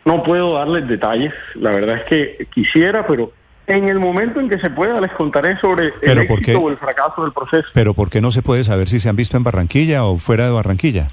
No 0.05 0.23
puedo 0.23 0.55
darles 0.55 0.89
detalles, 0.89 1.33
la 1.55 1.71
verdad 1.71 1.99
es 1.99 2.05
que 2.05 2.47
quisiera, 2.53 3.07
pero 3.07 3.33
en 3.67 3.89
el 3.89 4.01
momento 4.01 4.41
en 4.41 4.49
que 4.49 4.59
se 4.59 4.71
pueda 4.71 5.01
les 5.01 5.13
contaré 5.13 5.57
sobre 5.59 5.93
el 6.03 6.19
éxito 6.19 6.59
o 6.59 6.71
el 6.71 6.77
fracaso 6.77 7.23
del 7.23 7.33
proceso. 7.33 7.69
Pero 7.73 7.95
¿por 7.95 8.11
qué 8.11 8.21
no 8.21 8.31
se 8.31 8.43
puede 8.43 8.65
saber 8.65 8.89
si 8.89 9.01
se 9.01 9.09
han 9.09 9.17
visto 9.17 9.37
en 9.37 9.45
Barranquilla 9.45 10.05
o 10.05 10.19
fuera 10.19 10.45
de 10.45 10.51
Barranquilla? 10.51 11.09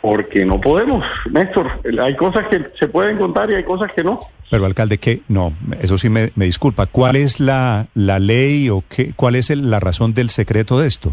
Porque 0.00 0.44
no 0.44 0.60
podemos, 0.60 1.04
Néstor. 1.32 1.68
Hay 2.00 2.14
cosas 2.14 2.46
que 2.48 2.66
se 2.78 2.86
pueden 2.86 3.18
contar 3.18 3.50
y 3.50 3.54
hay 3.54 3.64
cosas 3.64 3.90
que 3.92 4.04
no. 4.04 4.20
Pero 4.50 4.64
alcalde, 4.64 4.98
¿qué? 4.98 5.22
No, 5.26 5.52
eso 5.80 5.98
sí 5.98 6.08
me, 6.08 6.30
disculpa. 6.36 6.86
¿Cuál 6.86 7.16
es 7.16 7.40
la, 7.40 7.86
la 7.94 8.20
ley 8.20 8.70
o 8.70 8.84
qué, 8.88 9.12
cuál 9.16 9.34
es 9.34 9.50
la 9.50 9.80
razón 9.80 10.14
del 10.14 10.30
secreto 10.30 10.78
de 10.78 10.86
esto? 10.86 11.12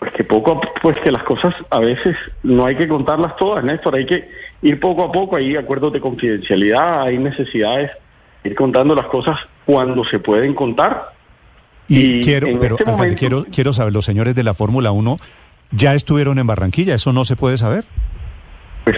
Pues 0.00 0.12
que 0.14 0.24
poco, 0.24 0.60
pues 0.82 0.98
que 1.00 1.12
las 1.12 1.22
cosas 1.24 1.54
a 1.68 1.78
veces 1.78 2.16
no 2.42 2.64
hay 2.64 2.74
que 2.74 2.88
contarlas 2.88 3.36
todas, 3.36 3.62
Néstor. 3.62 3.94
Hay 3.94 4.06
que 4.06 4.28
ir 4.62 4.80
poco 4.80 5.04
a 5.04 5.12
poco, 5.12 5.36
hay 5.36 5.54
acuerdos 5.56 5.92
de 5.92 6.00
confidencialidad, 6.00 7.02
hay 7.02 7.18
necesidades 7.18 7.90
ir 8.42 8.54
contando 8.54 8.94
las 8.94 9.06
cosas 9.06 9.38
cuando 9.66 10.02
se 10.06 10.18
pueden 10.18 10.54
contar. 10.54 11.12
Y, 11.86 12.18
Y 12.18 12.22
quiero, 12.22 12.48
pero 12.58 12.76
este 12.78 12.90
momento- 12.90 13.18
quiero, 13.18 13.44
quiero 13.54 13.72
saber, 13.74 13.92
los 13.92 14.04
señores 14.06 14.34
de 14.34 14.42
la 14.42 14.54
Fórmula 14.54 14.90
1 14.90 15.18
ya 15.72 15.94
estuvieron 15.94 16.38
en 16.38 16.46
Barranquilla, 16.46 16.94
¿eso 16.94 17.12
no 17.12 17.24
se 17.26 17.36
puede 17.36 17.58
saber? 17.58 17.84
Pues 18.84 18.96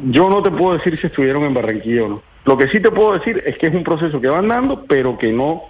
yo 0.00 0.28
no 0.28 0.42
te 0.42 0.50
puedo 0.50 0.76
decir 0.76 1.00
si 1.00 1.06
estuvieron 1.06 1.44
en 1.44 1.54
Barranquilla 1.54 2.04
o 2.04 2.08
no. 2.08 2.22
Lo 2.44 2.58
que 2.58 2.68
sí 2.68 2.80
te 2.80 2.90
puedo 2.90 3.14
decir 3.14 3.42
es 3.46 3.56
que 3.56 3.68
es 3.68 3.74
un 3.74 3.84
proceso 3.84 4.20
que 4.20 4.28
va 4.28 4.38
andando, 4.40 4.84
pero 4.84 5.16
que 5.16 5.32
no 5.32 5.62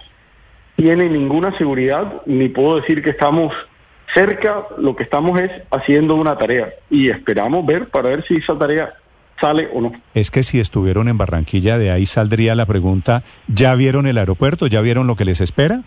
tiene 0.75 1.07
ninguna 1.07 1.57
seguridad, 1.57 2.21
ni 2.25 2.49
puedo 2.49 2.81
decir 2.81 3.01
que 3.01 3.11
estamos 3.11 3.53
cerca, 4.13 4.67
lo 4.77 4.95
que 4.95 5.03
estamos 5.03 5.39
es 5.39 5.51
haciendo 5.71 6.15
una 6.15 6.37
tarea 6.37 6.73
y 6.89 7.09
esperamos 7.09 7.65
ver 7.65 7.89
para 7.89 8.09
ver 8.09 8.23
si 8.27 8.35
esa 8.35 8.57
tarea 8.57 8.93
sale 9.39 9.69
o 9.73 9.81
no. 9.81 9.91
Es 10.13 10.31
que 10.31 10.43
si 10.43 10.59
estuvieron 10.59 11.07
en 11.07 11.17
Barranquilla, 11.17 11.77
de 11.77 11.91
ahí 11.91 12.05
saldría 12.05 12.55
la 12.55 12.65
pregunta, 12.65 13.23
¿ya 13.47 13.73
vieron 13.75 14.07
el 14.07 14.17
aeropuerto? 14.17 14.67
¿Ya 14.67 14.81
vieron 14.81 15.07
lo 15.07 15.15
que 15.15 15.25
les 15.25 15.41
espera? 15.41 15.81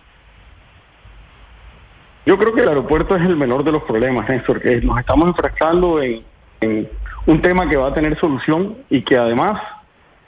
Yo 2.25 2.37
creo 2.37 2.53
que 2.53 2.61
el 2.61 2.67
aeropuerto 2.67 3.15
es 3.15 3.21
el 3.21 3.37
menor 3.37 3.63
de 3.63 3.71
los 3.71 3.83
problemas, 3.83 4.27
Néstor, 4.27 4.61
que 4.61 4.81
nos 4.81 4.99
estamos 4.99 5.29
enfrascando 5.29 6.01
en, 6.01 6.23
en 6.59 6.89
un 7.25 7.41
tema 7.41 7.69
que 7.69 7.77
va 7.77 7.87
a 7.87 7.93
tener 7.93 8.19
solución 8.19 8.75
y 8.89 9.01
que 9.01 9.17
además 9.17 9.61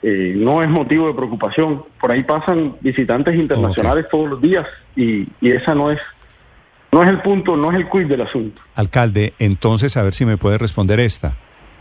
eh, 0.02 0.32
no 0.34 0.62
es 0.62 0.68
motivo 0.70 1.08
de 1.08 1.14
preocupación. 1.14 1.84
Por 2.00 2.10
ahí 2.10 2.22
pasan 2.22 2.76
visitantes 2.80 3.34
internacionales 3.34 4.06
todos 4.10 4.30
los 4.30 4.40
días 4.40 4.66
y, 4.96 5.28
y 5.42 5.50
esa 5.50 5.74
no 5.74 5.90
es 5.90 5.98
no 6.92 7.02
es 7.02 7.08
el 7.08 7.20
punto, 7.22 7.56
no 7.56 7.70
es 7.70 7.76
el 7.78 7.88
quid 7.88 8.06
del 8.06 8.22
asunto. 8.22 8.60
Alcalde, 8.74 9.34
entonces 9.38 9.96
a 9.96 10.02
ver 10.02 10.14
si 10.14 10.24
me 10.24 10.36
puede 10.36 10.58
responder 10.58 11.00
esta. 11.00 11.34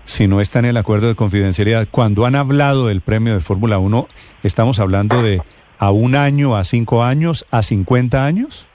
Si 0.06 0.28
no 0.28 0.42
está 0.42 0.60
en 0.60 0.66
el 0.66 0.78
acuerdo 0.78 1.08
de 1.08 1.16
confidencialidad, 1.16 1.88
cuando 1.92 2.26
han 2.26 2.36
hablado 2.36 2.88
del 2.88 3.02
premio 3.02 3.34
de 3.34 3.40
Fórmula 3.42 3.78
1, 3.78 4.08
¿estamos 4.44 4.80
hablando 4.80 5.22
de 5.22 5.42
a 5.78 5.92
un 5.92 6.16
año, 6.16 6.56
a 6.56 6.64
cinco 6.64 7.04
años, 7.04 7.46
a 7.52 7.62
50 7.64 8.26
años? 8.26 8.66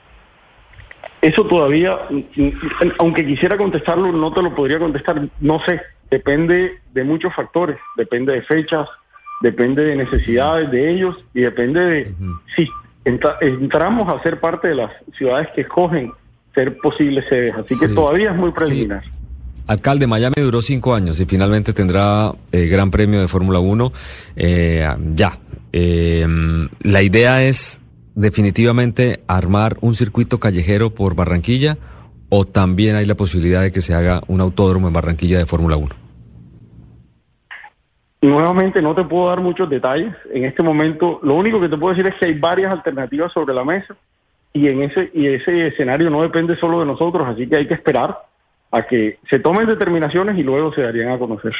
Eso 1.21 1.45
todavía, 1.45 1.97
aunque 2.99 3.25
quisiera 3.25 3.57
contestarlo, 3.57 4.11
no 4.11 4.31
te 4.31 4.41
lo 4.41 4.53
podría 4.53 4.77
contestar. 4.79 5.27
No 5.39 5.59
sé, 5.65 5.81
depende 6.11 6.79
de 6.93 7.03
muchos 7.03 7.33
factores, 7.33 7.77
depende 7.97 8.33
de 8.33 8.41
fechas, 8.43 8.87
depende 9.41 9.83
de 9.83 9.95
necesidades 9.95 10.69
de 10.71 10.89
ellos 10.91 11.17
y 11.33 11.41
depende 11.41 11.79
de 11.81 12.13
si 12.55 12.69
entra- 13.05 13.37
entramos 13.41 14.11
a 14.13 14.21
ser 14.21 14.39
parte 14.39 14.67
de 14.69 14.75
las 14.75 14.91
ciudades 15.17 15.47
que 15.55 15.61
escogen 15.61 16.11
ser 16.55 16.77
posibles 16.77 17.25
sedes. 17.29 17.53
Así 17.53 17.77
que 17.79 17.87
Sí. 17.89 17.93
todavía 17.93 18.31
es 18.31 18.37
muy 18.37 18.51
preliminar. 18.51 19.03
Alcalde, 19.67 20.07
Miami 20.07 20.35
duró 20.37 20.61
cinco 20.61 20.95
años 20.95 21.19
y 21.19 21.25
finalmente 21.25 21.73
tendrá 21.73 22.31
el 22.51 22.69
Gran 22.69 22.91
Premio 22.91 23.19
de 23.19 23.27
Fórmula 23.27 23.59
1 23.59 23.91
eh, 24.35 24.87
ya. 25.13 25.37
Eh, 25.73 26.25
la 26.81 27.01
idea 27.01 27.43
es 27.43 27.81
definitivamente 28.13 29.23
armar 29.27 29.77
un 29.81 29.93
circuito 29.95 30.39
callejero 30.39 30.91
por 30.91 31.15
Barranquilla 31.15 31.77
o 32.29 32.45
también 32.45 32.95
hay 32.95 33.05
la 33.05 33.15
posibilidad 33.15 33.61
de 33.61 33.71
que 33.71 33.81
se 33.81 33.93
haga 33.93 34.21
un 34.27 34.39
autódromo 34.39 34.87
en 34.87 34.93
Barranquilla 34.93 35.37
de 35.37 35.45
Fórmula 35.45 35.77
1. 35.77 35.89
Nuevamente 38.21 38.81
no 38.81 38.95
te 38.95 39.03
puedo 39.03 39.27
dar 39.29 39.41
muchos 39.41 39.69
detalles. 39.69 40.13
En 40.33 40.45
este 40.45 40.63
momento, 40.63 41.19
lo 41.21 41.35
único 41.35 41.59
que 41.61 41.69
te 41.69 41.77
puedo 41.77 41.93
decir 41.93 42.11
es 42.11 42.17
que 42.19 42.25
hay 42.25 42.39
varias 42.39 42.71
alternativas 42.71 43.31
sobre 43.31 43.53
la 43.53 43.63
mesa 43.63 43.95
y 44.55 44.67
en 44.69 44.81
ese 44.81 45.11
y 45.13 45.27
ese 45.27 45.67
escenario 45.67 46.09
no 46.09 46.21
depende 46.21 46.55
solo 46.55 46.79
de 46.79 46.85
nosotros, 46.85 47.27
así 47.27 47.47
que 47.47 47.57
hay 47.57 47.67
que 47.67 47.73
esperar 47.73 48.17
a 48.71 48.87
que 48.87 49.19
se 49.29 49.39
tomen 49.39 49.67
determinaciones 49.67 50.37
y 50.37 50.43
luego 50.43 50.73
se 50.73 50.81
darían 50.81 51.11
a 51.11 51.19
conocer. 51.19 51.53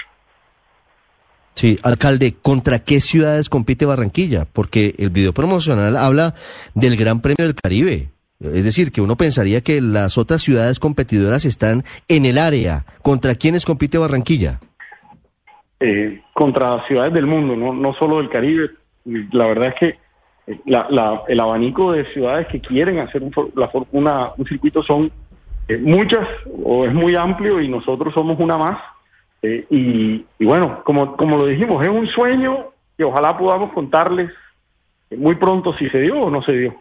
Sí, 1.54 1.78
alcalde, 1.84 2.36
¿contra 2.42 2.80
qué 2.80 3.00
ciudades 3.02 3.50
compite 3.50 3.86
Barranquilla? 3.86 4.46
Porque 4.52 4.96
el 4.98 5.10
video 5.10 5.34
promocional 5.34 5.96
habla 5.98 6.36
del 6.74 6.96
Gran 6.98 7.22
Premio 7.22 7.46
del 7.46 7.56
Caribe. 7.56 8.10
Es 8.42 8.64
decir, 8.64 8.92
que 8.92 9.02
uno 9.02 9.16
pensaría 9.16 9.62
que 9.62 9.80
las 9.82 10.18
otras 10.18 10.42
ciudades 10.42 10.80
competidoras 10.80 11.46
están 11.46 11.84
en 12.08 12.26
el 12.26 12.38
área. 12.38 12.86
¿Contra 13.02 13.36
quiénes 13.36 13.66
compite 13.66 13.98
Barranquilla? 13.98 14.60
eh, 15.80 16.22
contra 16.34 16.86
ciudades 16.88 17.14
del 17.14 17.28
mundo, 17.28 17.56
no, 17.56 17.74
no 17.74 17.94
solo 17.94 18.18
del 18.18 18.30
Caribe. 18.30 18.72
La 19.32 19.48
verdad 19.48 19.70
es 19.70 19.76
que 19.76 20.05
la- 20.66 20.88
la- 20.90 21.22
el 21.28 21.40
abanico 21.40 21.92
de 21.92 22.06
ciudades 22.14 22.48
que 22.48 22.60
quieren 22.60 23.00
hacer 23.00 23.24
un, 23.24 23.32
la 23.56 23.70
una- 23.92 24.32
un 24.38 24.46
circuito 24.46 24.84
son 24.84 25.12
eh, 25.68 25.78
muchas 25.78 26.28
o 26.64 26.86
es 26.86 26.94
muy 26.94 27.16
amplio 27.16 27.60
y 27.60 27.68
nosotros 27.68 28.14
somos 28.14 28.40
una 28.40 28.58
más. 28.58 28.80
Eh, 29.42 29.66
y, 29.70 30.26
y 30.40 30.46
bueno, 30.46 30.82
como, 30.84 31.16
como 31.18 31.38
lo 31.38 31.46
dijimos, 31.48 31.84
es 31.84 31.90
un 31.90 32.08
sueño 32.08 32.72
que 32.98 33.04
ojalá 33.04 33.38
podamos 33.38 33.74
contarles 33.74 34.32
muy 35.16 35.36
pronto 35.36 35.74
si 35.74 35.90
se 35.90 36.02
dio 36.02 36.20
o 36.20 36.30
no 36.30 36.42
se 36.44 36.52
dio. 36.54 36.76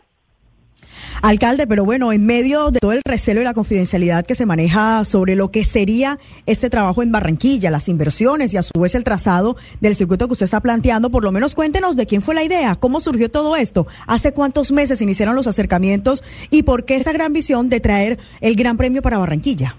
Alcalde, 1.22 1.66
pero 1.66 1.84
bueno, 1.84 2.12
en 2.12 2.26
medio 2.26 2.70
de 2.70 2.80
todo 2.80 2.92
el 2.92 3.00
recelo 3.04 3.40
y 3.40 3.44
la 3.44 3.54
confidencialidad 3.54 4.26
que 4.26 4.34
se 4.34 4.46
maneja 4.46 5.04
sobre 5.04 5.36
lo 5.36 5.50
que 5.50 5.64
sería 5.64 6.18
este 6.46 6.70
trabajo 6.70 7.02
en 7.02 7.12
Barranquilla, 7.12 7.70
las 7.70 7.88
inversiones 7.88 8.52
y 8.52 8.56
a 8.56 8.62
su 8.62 8.78
vez 8.78 8.94
el 8.94 9.04
trazado 9.04 9.56
del 9.80 9.94
circuito 9.94 10.26
que 10.26 10.32
usted 10.32 10.44
está 10.44 10.60
planteando, 10.60 11.10
por 11.10 11.24
lo 11.24 11.32
menos 11.32 11.54
cuéntenos 11.54 11.96
de 11.96 12.06
quién 12.06 12.20
fue 12.20 12.34
la 12.34 12.42
idea, 12.42 12.74
cómo 12.74 13.00
surgió 13.00 13.30
todo 13.30 13.56
esto, 13.56 13.86
hace 14.06 14.32
cuántos 14.32 14.72
meses 14.72 15.00
iniciaron 15.00 15.34
los 15.34 15.46
acercamientos 15.46 16.22
y 16.50 16.62
por 16.64 16.84
qué 16.84 16.96
esa 16.96 17.12
gran 17.12 17.32
visión 17.32 17.68
de 17.68 17.80
traer 17.80 18.18
el 18.40 18.54
Gran 18.54 18.76
Premio 18.76 19.00
para 19.00 19.18
Barranquilla. 19.18 19.76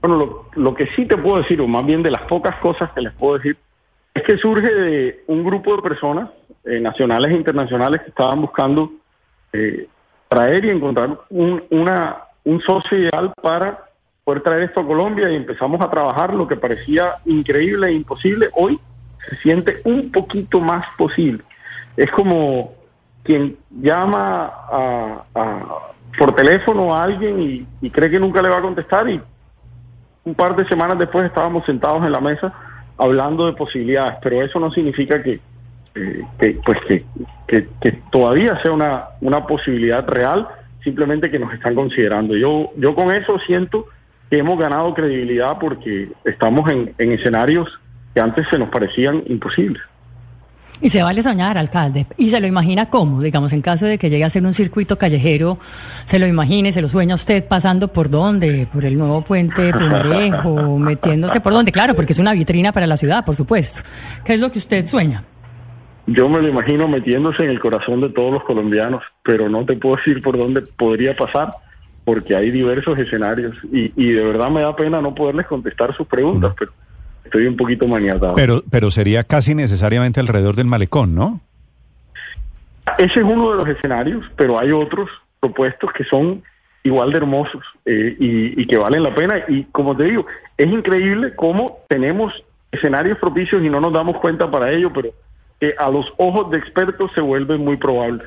Bueno, 0.00 0.16
lo, 0.16 0.50
lo 0.54 0.74
que 0.74 0.86
sí 0.88 1.06
te 1.06 1.16
puedo 1.16 1.38
decir, 1.38 1.60
o 1.60 1.66
más 1.66 1.84
bien 1.84 2.02
de 2.02 2.10
las 2.10 2.22
pocas 2.22 2.56
cosas 2.60 2.90
que 2.94 3.00
les 3.00 3.12
puedo 3.14 3.38
decir, 3.38 3.56
es 4.14 4.22
que 4.22 4.36
surge 4.38 4.72
de 4.72 5.24
un 5.26 5.44
grupo 5.44 5.76
de 5.76 5.82
personas, 5.82 6.30
eh, 6.64 6.80
nacionales 6.80 7.32
e 7.32 7.34
internacionales, 7.34 8.02
que 8.02 8.10
estaban 8.10 8.40
buscando 8.40 8.92
eh, 9.54 9.88
traer 10.28 10.64
y 10.64 10.70
encontrar 10.70 11.18
un, 11.30 11.62
una, 11.70 12.16
un 12.44 12.60
socio 12.60 12.98
ideal 12.98 13.32
para 13.40 13.84
poder 14.24 14.42
traer 14.42 14.62
esto 14.64 14.80
a 14.80 14.86
Colombia 14.86 15.30
y 15.30 15.36
empezamos 15.36 15.80
a 15.80 15.90
trabajar 15.90 16.34
lo 16.34 16.48
que 16.48 16.56
parecía 16.56 17.12
increíble 17.24 17.88
e 17.88 17.92
imposible. 17.92 18.48
Hoy 18.54 18.78
se 19.28 19.36
siente 19.36 19.80
un 19.84 20.10
poquito 20.10 20.60
más 20.60 20.86
posible. 20.98 21.42
Es 21.96 22.10
como 22.10 22.74
quien 23.22 23.56
llama 23.70 24.52
a, 24.70 25.24
por 26.18 26.34
teléfono 26.34 26.94
a 26.94 27.04
alguien 27.04 27.66
y 27.80 27.90
cree 27.90 28.10
que 28.10 28.20
nunca 28.20 28.42
le 28.42 28.48
va 28.48 28.58
a 28.58 28.62
contestar 28.62 29.08
y 29.08 29.20
un 30.24 30.34
par 30.34 30.56
de 30.56 30.64
semanas 30.66 30.98
después 30.98 31.26
estábamos 31.26 31.64
sentados 31.64 32.04
en 32.04 32.12
la 32.12 32.20
mesa 32.20 32.52
hablando 32.96 33.46
de 33.46 33.52
posibilidades, 33.52 34.16
pero 34.22 34.42
eso 34.42 34.58
no 34.58 34.70
significa 34.70 35.22
que, 35.22 35.40
eh, 35.94 36.22
que, 36.38 36.58
pues 36.64 36.78
que, 36.88 37.04
que- 37.46 37.68
que 37.80 37.92
todavía 38.10 38.60
sea 38.62 38.72
una, 38.72 39.04
una 39.20 39.46
posibilidad 39.46 40.06
real, 40.06 40.48
simplemente 40.82 41.30
que 41.30 41.38
nos 41.38 41.52
están 41.54 41.74
considerando. 41.74 42.36
Yo, 42.36 42.72
yo 42.76 42.94
con 42.94 43.14
eso 43.14 43.38
siento 43.46 43.86
que 44.30 44.38
hemos 44.38 44.58
ganado 44.58 44.92
credibilidad 44.94 45.58
porque 45.58 46.08
estamos 46.24 46.70
en, 46.70 46.92
en 46.98 47.12
escenarios 47.12 47.68
que 48.14 48.20
antes 48.20 48.46
se 48.48 48.58
nos 48.58 48.68
parecían 48.70 49.22
imposibles. 49.26 49.82
Y 50.80 50.88
se 50.90 51.02
vale 51.02 51.22
soñar, 51.22 51.56
alcalde. 51.56 52.06
Y 52.16 52.30
se 52.30 52.40
lo 52.40 52.46
imagina 52.48 52.90
cómo, 52.90 53.22
digamos, 53.22 53.52
en 53.52 53.62
caso 53.62 53.86
de 53.86 53.96
que 53.96 54.10
llegue 54.10 54.24
a 54.24 54.28
ser 54.28 54.44
un 54.44 54.54
circuito 54.54 54.98
callejero, 54.98 55.58
se 56.04 56.18
lo 56.18 56.26
imagine, 56.26 56.72
se 56.72 56.82
lo 56.82 56.88
sueña 56.88 57.14
usted 57.14 57.46
pasando 57.46 57.88
por 57.92 58.10
dónde, 58.10 58.66
por 58.72 58.84
el 58.84 58.98
nuevo 58.98 59.22
puente 59.22 59.72
Pumarejo, 59.78 60.78
metiéndose 60.78 61.40
por 61.40 61.52
dónde, 61.52 61.70
claro, 61.70 61.94
porque 61.94 62.12
es 62.12 62.18
una 62.18 62.32
vitrina 62.32 62.72
para 62.72 62.86
la 62.88 62.96
ciudad, 62.96 63.24
por 63.24 63.36
supuesto. 63.36 63.82
¿Qué 64.24 64.34
es 64.34 64.40
lo 64.40 64.50
que 64.50 64.58
usted 64.58 64.84
sueña? 64.86 65.22
Yo 66.06 66.28
me 66.28 66.40
lo 66.42 66.48
imagino 66.48 66.86
metiéndose 66.86 67.44
en 67.44 67.50
el 67.50 67.60
corazón 67.60 68.00
de 68.00 68.10
todos 68.10 68.32
los 68.32 68.44
colombianos, 68.44 69.02
pero 69.22 69.48
no 69.48 69.64
te 69.64 69.76
puedo 69.76 69.96
decir 69.96 70.22
por 70.22 70.36
dónde 70.36 70.62
podría 70.62 71.16
pasar, 71.16 71.48
porque 72.04 72.36
hay 72.36 72.50
diversos 72.50 72.98
escenarios 72.98 73.56
y, 73.72 73.92
y 73.96 74.12
de 74.12 74.22
verdad 74.22 74.50
me 74.50 74.60
da 74.60 74.76
pena 74.76 75.00
no 75.00 75.14
poderles 75.14 75.46
contestar 75.46 75.96
sus 75.96 76.06
preguntas, 76.06 76.54
pero 76.58 76.72
estoy 77.24 77.46
un 77.46 77.56
poquito 77.56 77.88
maniatado. 77.88 78.34
Pero, 78.34 78.62
pero 78.70 78.90
sería 78.90 79.24
casi 79.24 79.54
necesariamente 79.54 80.20
alrededor 80.20 80.56
del 80.56 80.66
malecón, 80.66 81.14
¿no? 81.14 81.40
Ese 82.98 83.20
es 83.20 83.24
uno 83.24 83.52
de 83.52 83.56
los 83.56 83.68
escenarios, 83.68 84.30
pero 84.36 84.58
hay 84.58 84.72
otros 84.72 85.08
propuestos 85.40 85.90
que 85.92 86.04
son 86.04 86.42
igual 86.82 87.12
de 87.12 87.16
hermosos 87.16 87.62
eh, 87.86 88.14
y, 88.20 88.60
y 88.60 88.66
que 88.66 88.76
valen 88.76 89.02
la 89.02 89.14
pena. 89.14 89.42
Y 89.48 89.64
como 89.64 89.96
te 89.96 90.04
digo, 90.04 90.26
es 90.58 90.70
increíble 90.70 91.34
cómo 91.34 91.78
tenemos 91.88 92.44
escenarios 92.70 93.16
propicios 93.18 93.62
y 93.64 93.70
no 93.70 93.80
nos 93.80 93.94
damos 93.94 94.18
cuenta 94.18 94.50
para 94.50 94.70
ello, 94.70 94.92
pero 94.92 95.10
que 95.64 95.74
a 95.78 95.90
los 95.90 96.06
ojos 96.18 96.50
de 96.50 96.58
expertos 96.58 97.10
se 97.14 97.20
vuelve 97.22 97.56
muy 97.56 97.76
probable. 97.78 98.22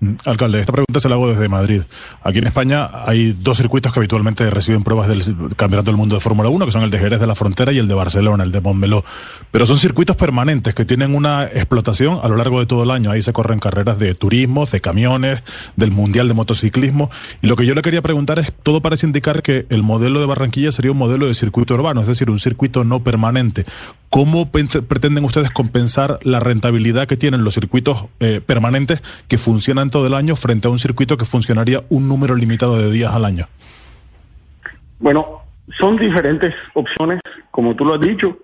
Mm, 0.00 0.14
Alcalde, 0.26 0.60
esta 0.60 0.72
pregunta 0.72 1.00
se 1.00 1.08
la 1.08 1.14
hago 1.14 1.28
desde 1.28 1.48
Madrid. 1.48 1.82
Aquí 2.22 2.38
en 2.38 2.46
España 2.46 2.90
hay 3.06 3.32
dos 3.32 3.56
circuitos 3.56 3.92
que 3.92 4.00
habitualmente 4.00 4.48
reciben 4.50 4.82
pruebas 4.82 5.08
del 5.08 5.22
Campeonato 5.56 5.90
del 5.90 5.96
Mundo 5.96 6.14
de 6.14 6.20
Fórmula 6.20 6.50
1, 6.50 6.66
que 6.66 6.72
son 6.72 6.82
el 6.82 6.90
de 6.90 6.98
Jerez 6.98 7.18
de 7.18 7.26
la 7.26 7.34
Frontera 7.34 7.72
y 7.72 7.78
el 7.78 7.88
de 7.88 7.94
Barcelona, 7.94 8.44
el 8.44 8.52
de 8.52 8.60
Montmeló. 8.60 9.04
Pero 9.50 9.64
son 9.64 9.78
circuitos 9.78 10.16
permanentes 10.16 10.74
que 10.74 10.84
tienen 10.84 11.14
una 11.14 11.44
explotación 11.44 12.18
a 12.22 12.28
lo 12.28 12.36
largo 12.36 12.60
de 12.60 12.66
todo 12.66 12.82
el 12.82 12.90
año. 12.90 13.10
Ahí 13.10 13.22
se 13.22 13.32
corren 13.32 13.58
carreras 13.58 13.98
de 13.98 14.14
turismo, 14.14 14.66
de 14.66 14.80
camiones, 14.80 15.42
del 15.76 15.92
Mundial 15.92 16.28
de 16.28 16.34
Motociclismo. 16.34 17.10
Y 17.40 17.46
lo 17.46 17.56
que 17.56 17.64
yo 17.64 17.74
le 17.74 17.82
quería 17.82 18.02
preguntar 18.02 18.38
es, 18.38 18.52
todo 18.62 18.82
parece 18.82 19.06
indicar 19.06 19.42
que 19.42 19.66
el 19.70 19.82
modelo 19.82 20.20
de 20.20 20.26
Barranquilla 20.26 20.72
sería 20.72 20.90
un 20.90 20.98
modelo 20.98 21.26
de 21.26 21.34
circuito 21.34 21.74
urbano, 21.74 22.02
es 22.02 22.06
decir, 22.06 22.30
un 22.30 22.38
circuito 22.38 22.84
no 22.84 23.02
permanente. 23.02 23.64
¿Cómo 24.16 24.50
pretenden 24.50 25.24
ustedes 25.24 25.50
compensar 25.50 26.20
la 26.22 26.40
rentabilidad 26.40 27.06
que 27.06 27.18
tienen 27.18 27.44
los 27.44 27.52
circuitos 27.52 28.06
eh, 28.18 28.40
permanentes 28.40 29.02
que 29.28 29.36
funcionan 29.36 29.90
todo 29.90 30.06
el 30.06 30.14
año 30.14 30.36
frente 30.36 30.68
a 30.68 30.70
un 30.70 30.78
circuito 30.78 31.18
que 31.18 31.26
funcionaría 31.26 31.82
un 31.90 32.08
número 32.08 32.34
limitado 32.34 32.78
de 32.78 32.90
días 32.90 33.14
al 33.14 33.26
año? 33.26 33.44
Bueno, 35.00 35.42
son 35.78 35.98
diferentes 35.98 36.54
opciones, 36.72 37.20
como 37.50 37.76
tú 37.76 37.84
lo 37.84 37.96
has 37.96 38.00
dicho, 38.00 38.38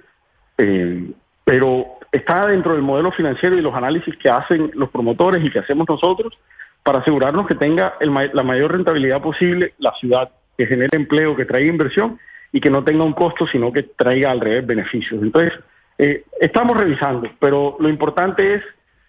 eh, 0.58 1.10
pero 1.42 1.86
está 2.12 2.46
dentro 2.48 2.74
del 2.74 2.82
modelo 2.82 3.10
financiero 3.10 3.56
y 3.56 3.62
los 3.62 3.74
análisis 3.74 4.14
que 4.18 4.28
hacen 4.28 4.72
los 4.74 4.90
promotores 4.90 5.42
y 5.42 5.50
que 5.50 5.60
hacemos 5.60 5.88
nosotros 5.88 6.38
para 6.82 6.98
asegurarnos 6.98 7.46
que 7.46 7.54
tenga 7.54 7.94
la 8.02 8.42
mayor 8.42 8.72
rentabilidad 8.72 9.22
posible 9.22 9.72
la 9.78 9.94
ciudad, 9.98 10.32
que 10.58 10.66
genere 10.66 10.98
empleo, 10.98 11.34
que 11.34 11.46
traiga 11.46 11.72
inversión 11.72 12.18
y 12.52 12.60
que 12.60 12.70
no 12.70 12.84
tenga 12.84 13.04
un 13.04 13.14
costo, 13.14 13.46
sino 13.46 13.72
que 13.72 13.82
traiga 13.82 14.30
al 14.30 14.40
revés 14.40 14.66
beneficios. 14.66 15.22
Entonces, 15.22 15.58
eh, 15.98 16.24
estamos 16.40 16.76
revisando, 16.76 17.30
pero 17.40 17.76
lo 17.80 17.88
importante 17.88 18.54
es 18.54 18.62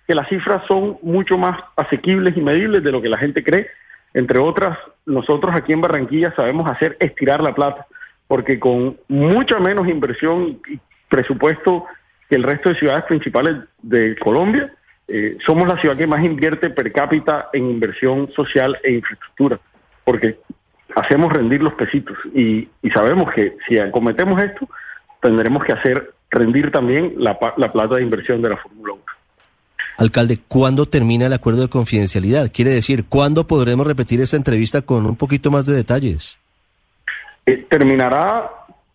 que 0.08 0.16
las 0.16 0.28
cifras 0.30 0.64
son 0.68 0.98
mucho 1.02 1.38
más 1.38 1.60
asequibles 1.76 2.36
y 2.38 2.42
medibles 2.42 2.84
de 2.84 2.92
lo 2.92 3.02
que 3.02 3.10
la 3.10 3.18
gente 3.18 3.44
cree. 3.44 3.68
Entre 4.14 4.40
otras, 4.40 4.78
nosotros 5.06 5.56
aquí 5.56 5.74
en 5.74 5.82
Barranquilla 5.82 6.34
sabemos 6.36 6.70
hacer 6.70 6.98
estirar 7.00 7.42
la 7.42 7.56
plata, 7.56 7.88
porque 8.28 8.60
con 8.60 8.98
mucha 9.08 9.60
menos 9.60 9.88
inversión 9.88 10.60
y 10.68 10.80
presupuesto 11.10 11.86
que 12.30 12.36
el 12.36 12.44
resto 12.44 12.70
de 12.70 12.76
ciudades 12.76 13.06
principales 13.06 13.58
de 13.82 14.16
Colombia, 14.18 14.74
eh, 15.08 15.38
somos 15.46 15.68
la 15.68 15.80
ciudad 15.80 15.98
que 15.98 16.08
más 16.08 16.24
invierte 16.24 16.70
per 16.70 16.92
cápita 16.92 17.50
en 17.54 17.70
inversión 17.70 18.32
social 18.32 18.78
e 18.84 18.94
infraestructura, 18.94 19.60
porque 20.04 20.40
hacemos 20.96 21.32
rendir 21.32 21.62
los 21.62 21.74
pesitos 21.74 22.18
y, 22.34 22.68
sabemos 22.94 23.34
que 23.34 23.56
si 23.68 23.80
acometemos 23.80 24.42
esto, 24.42 24.68
tendremos 25.22 25.64
que 25.64 25.74
hacer 25.74 26.14
rendir 26.30 26.72
también 26.72 27.14
la, 27.18 27.38
la 27.58 27.72
plata 27.72 27.96
de 27.96 28.04
inversión 28.04 28.42
de 28.42 28.50
la 28.50 28.58
Fórmula 28.58 28.94
1. 28.94 29.04
Alcalde, 29.98 30.40
¿cuándo 30.48 30.86
termina 30.86 31.28
el 31.28 31.34
acuerdo 31.34 31.62
de 31.62 31.70
confidencialidad? 31.70 32.52
Quiere 32.52 32.72
decir, 32.72 33.06
¿cuándo 33.08 33.46
podremos 33.46 33.86
repetir 33.86 34.22
esta 34.22 34.38
entrevista 34.38 34.82
con 34.82 35.06
un 35.06 35.16
poquito 35.16 35.52
más 35.52 35.66
de 35.66 35.76
detalles? 35.76 36.38
Eh, 37.46 37.66
terminará 37.70 38.50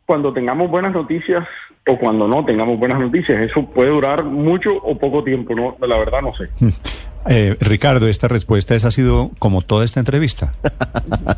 cuando 0.06 0.32
tengamos 0.32 0.70
buenas 0.70 0.92
noticias 0.92 1.46
o 1.88 1.98
cuando 1.98 2.28
no 2.28 2.44
tengamos 2.44 2.78
buenas 2.78 3.00
noticias. 3.00 3.40
Eso 3.40 3.64
puede 3.66 3.90
durar 3.90 4.22
mucho 4.24 4.76
o 4.76 4.96
poco 4.96 5.24
tiempo, 5.24 5.54
no, 5.54 5.76
la 5.86 5.98
verdad 5.98 6.20
no 6.22 6.34
sé. 6.34 6.48
Eh, 7.30 7.58
Ricardo, 7.60 8.06
esta 8.08 8.26
respuesta 8.26 8.74
esa 8.74 8.88
ha 8.88 8.90
sido 8.90 9.32
como 9.38 9.60
toda 9.60 9.84
esta 9.84 10.00
entrevista. 10.00 10.54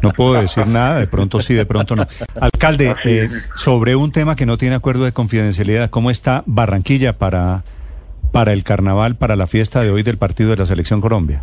No 0.02 0.10
puedo 0.10 0.34
decir 0.34 0.66
nada, 0.68 1.00
de 1.00 1.08
pronto 1.08 1.40
sí, 1.40 1.54
de 1.54 1.66
pronto 1.66 1.96
no. 1.96 2.06
Alcalde, 2.40 2.94
eh, 3.04 3.28
sobre 3.56 3.96
un 3.96 4.12
tema 4.12 4.36
que 4.36 4.46
no 4.46 4.56
tiene 4.56 4.76
acuerdo 4.76 5.04
de 5.04 5.12
confidencialidad, 5.12 5.90
¿cómo 5.90 6.10
está 6.10 6.44
Barranquilla 6.46 7.14
para, 7.14 7.64
para 8.30 8.52
el 8.52 8.62
carnaval, 8.62 9.16
para 9.16 9.34
la 9.34 9.48
fiesta 9.48 9.82
de 9.82 9.90
hoy 9.90 10.04
del 10.04 10.16
partido 10.16 10.50
de 10.50 10.58
la 10.58 10.66
Selección 10.66 11.00
Colombia? 11.00 11.42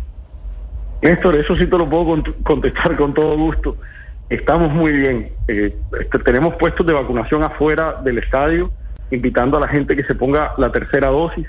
Néstor, 1.02 1.36
eso 1.36 1.54
sí 1.56 1.66
te 1.66 1.76
lo 1.76 1.86
puedo 1.86 2.22
contestar 2.42 2.96
con 2.96 3.12
todo 3.12 3.36
gusto. 3.36 3.76
Estamos 4.30 4.72
muy 4.72 4.92
bien. 4.92 5.30
Eh, 5.46 5.74
este, 6.00 6.18
tenemos 6.20 6.54
puestos 6.56 6.86
de 6.86 6.92
vacunación 6.92 7.42
afuera 7.42 8.00
del 8.02 8.18
estadio, 8.18 8.70
invitando 9.10 9.56
a 9.56 9.60
la 9.60 9.68
gente 9.68 9.96
que 9.96 10.04
se 10.04 10.14
ponga 10.14 10.52
la 10.58 10.70
tercera 10.70 11.08
dosis, 11.08 11.46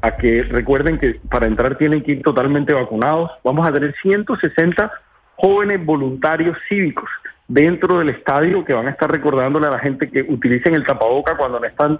a 0.00 0.16
que 0.16 0.42
recuerden 0.44 0.98
que 0.98 1.20
para 1.28 1.46
entrar 1.46 1.76
tienen 1.76 2.02
que 2.02 2.12
ir 2.12 2.22
totalmente 2.22 2.72
vacunados. 2.72 3.30
Vamos 3.42 3.66
a 3.66 3.72
tener 3.72 3.94
160 4.00 4.92
jóvenes 5.36 5.84
voluntarios 5.84 6.56
cívicos 6.68 7.08
dentro 7.48 7.98
del 7.98 8.10
estadio 8.10 8.64
que 8.64 8.74
van 8.74 8.86
a 8.86 8.90
estar 8.90 9.10
recordándole 9.10 9.66
a 9.66 9.70
la 9.70 9.78
gente 9.78 10.10
que 10.10 10.22
utilicen 10.22 10.74
el 10.74 10.84
tapaboca 10.84 11.36
cuando 11.36 11.58
le 11.58 11.68
están 11.68 11.98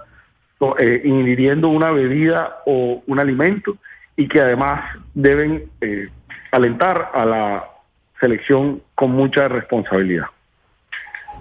eh, 0.77 1.01
ingiriendo 1.03 1.69
una 1.69 1.91
bebida 1.91 2.59
o 2.65 3.01
un 3.07 3.19
alimento 3.19 3.77
y 4.15 4.27
que 4.27 4.41
además 4.41 4.81
deben 5.13 5.63
eh, 5.81 6.09
alentar 6.51 7.11
a 7.13 7.25
la 7.25 7.65
selección 8.19 8.81
con 8.95 9.11
mucha 9.11 9.47
responsabilidad. 9.47 10.25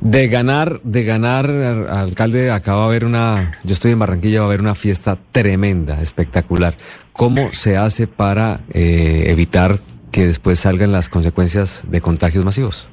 De 0.01 0.29
ganar, 0.29 0.81
de 0.83 1.05
ganar, 1.05 1.47
alcalde, 1.51 2.51
acá 2.51 2.75
va 2.75 2.83
a 2.83 2.87
haber 2.87 3.05
una, 3.05 3.53
yo 3.65 3.73
estoy 3.73 3.93
en 3.93 3.99
Barranquilla, 3.99 4.41
va 4.41 4.47
a 4.47 4.49
haber 4.49 4.61
una 4.61 4.75
fiesta 4.77 5.19
tremenda, 5.33 6.01
espectacular. 6.01 6.75
¿Cómo 7.13 7.53
se 7.53 7.77
hace 7.77 8.07
para 8.07 8.61
eh, 8.73 9.25
evitar 9.27 9.79
que 10.13 10.27
después 10.27 10.61
salgan 10.61 10.93
las 10.93 11.09
consecuencias 11.09 11.85
de 11.91 12.01
contagios 12.01 12.45
masivos? 12.45 12.89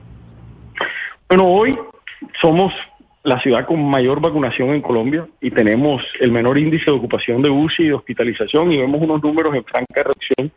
Bueno, 1.29 1.45
hoy 1.45 1.77
somos 2.41 2.73
la 3.23 3.39
ciudad 3.41 3.65
con 3.65 3.83
mayor 3.83 4.21
vacunación 4.21 4.69
en 4.69 4.81
Colombia 4.81 5.27
y 5.41 5.49
tenemos 5.49 6.03
el 6.19 6.31
menor 6.31 6.57
índice 6.57 6.85
de 6.85 6.91
ocupación 6.91 7.41
de 7.41 7.49
UCI 7.49 7.83
y 7.83 7.87
de 7.87 7.93
hospitalización 7.93 8.71
y 8.71 8.77
vemos 8.77 9.01
unos 9.01 9.21
números 9.21 9.55
en 9.55 9.63
franca 9.63 10.03
reducción. 10.03 10.51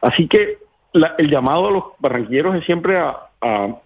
Así 0.00 0.28
que 0.28 0.58
el 0.92 1.30
llamado 1.30 1.68
a 1.68 1.70
los 1.72 1.84
barranquilleros 1.98 2.56
es 2.56 2.64
siempre 2.64 2.98
a, 2.98 3.28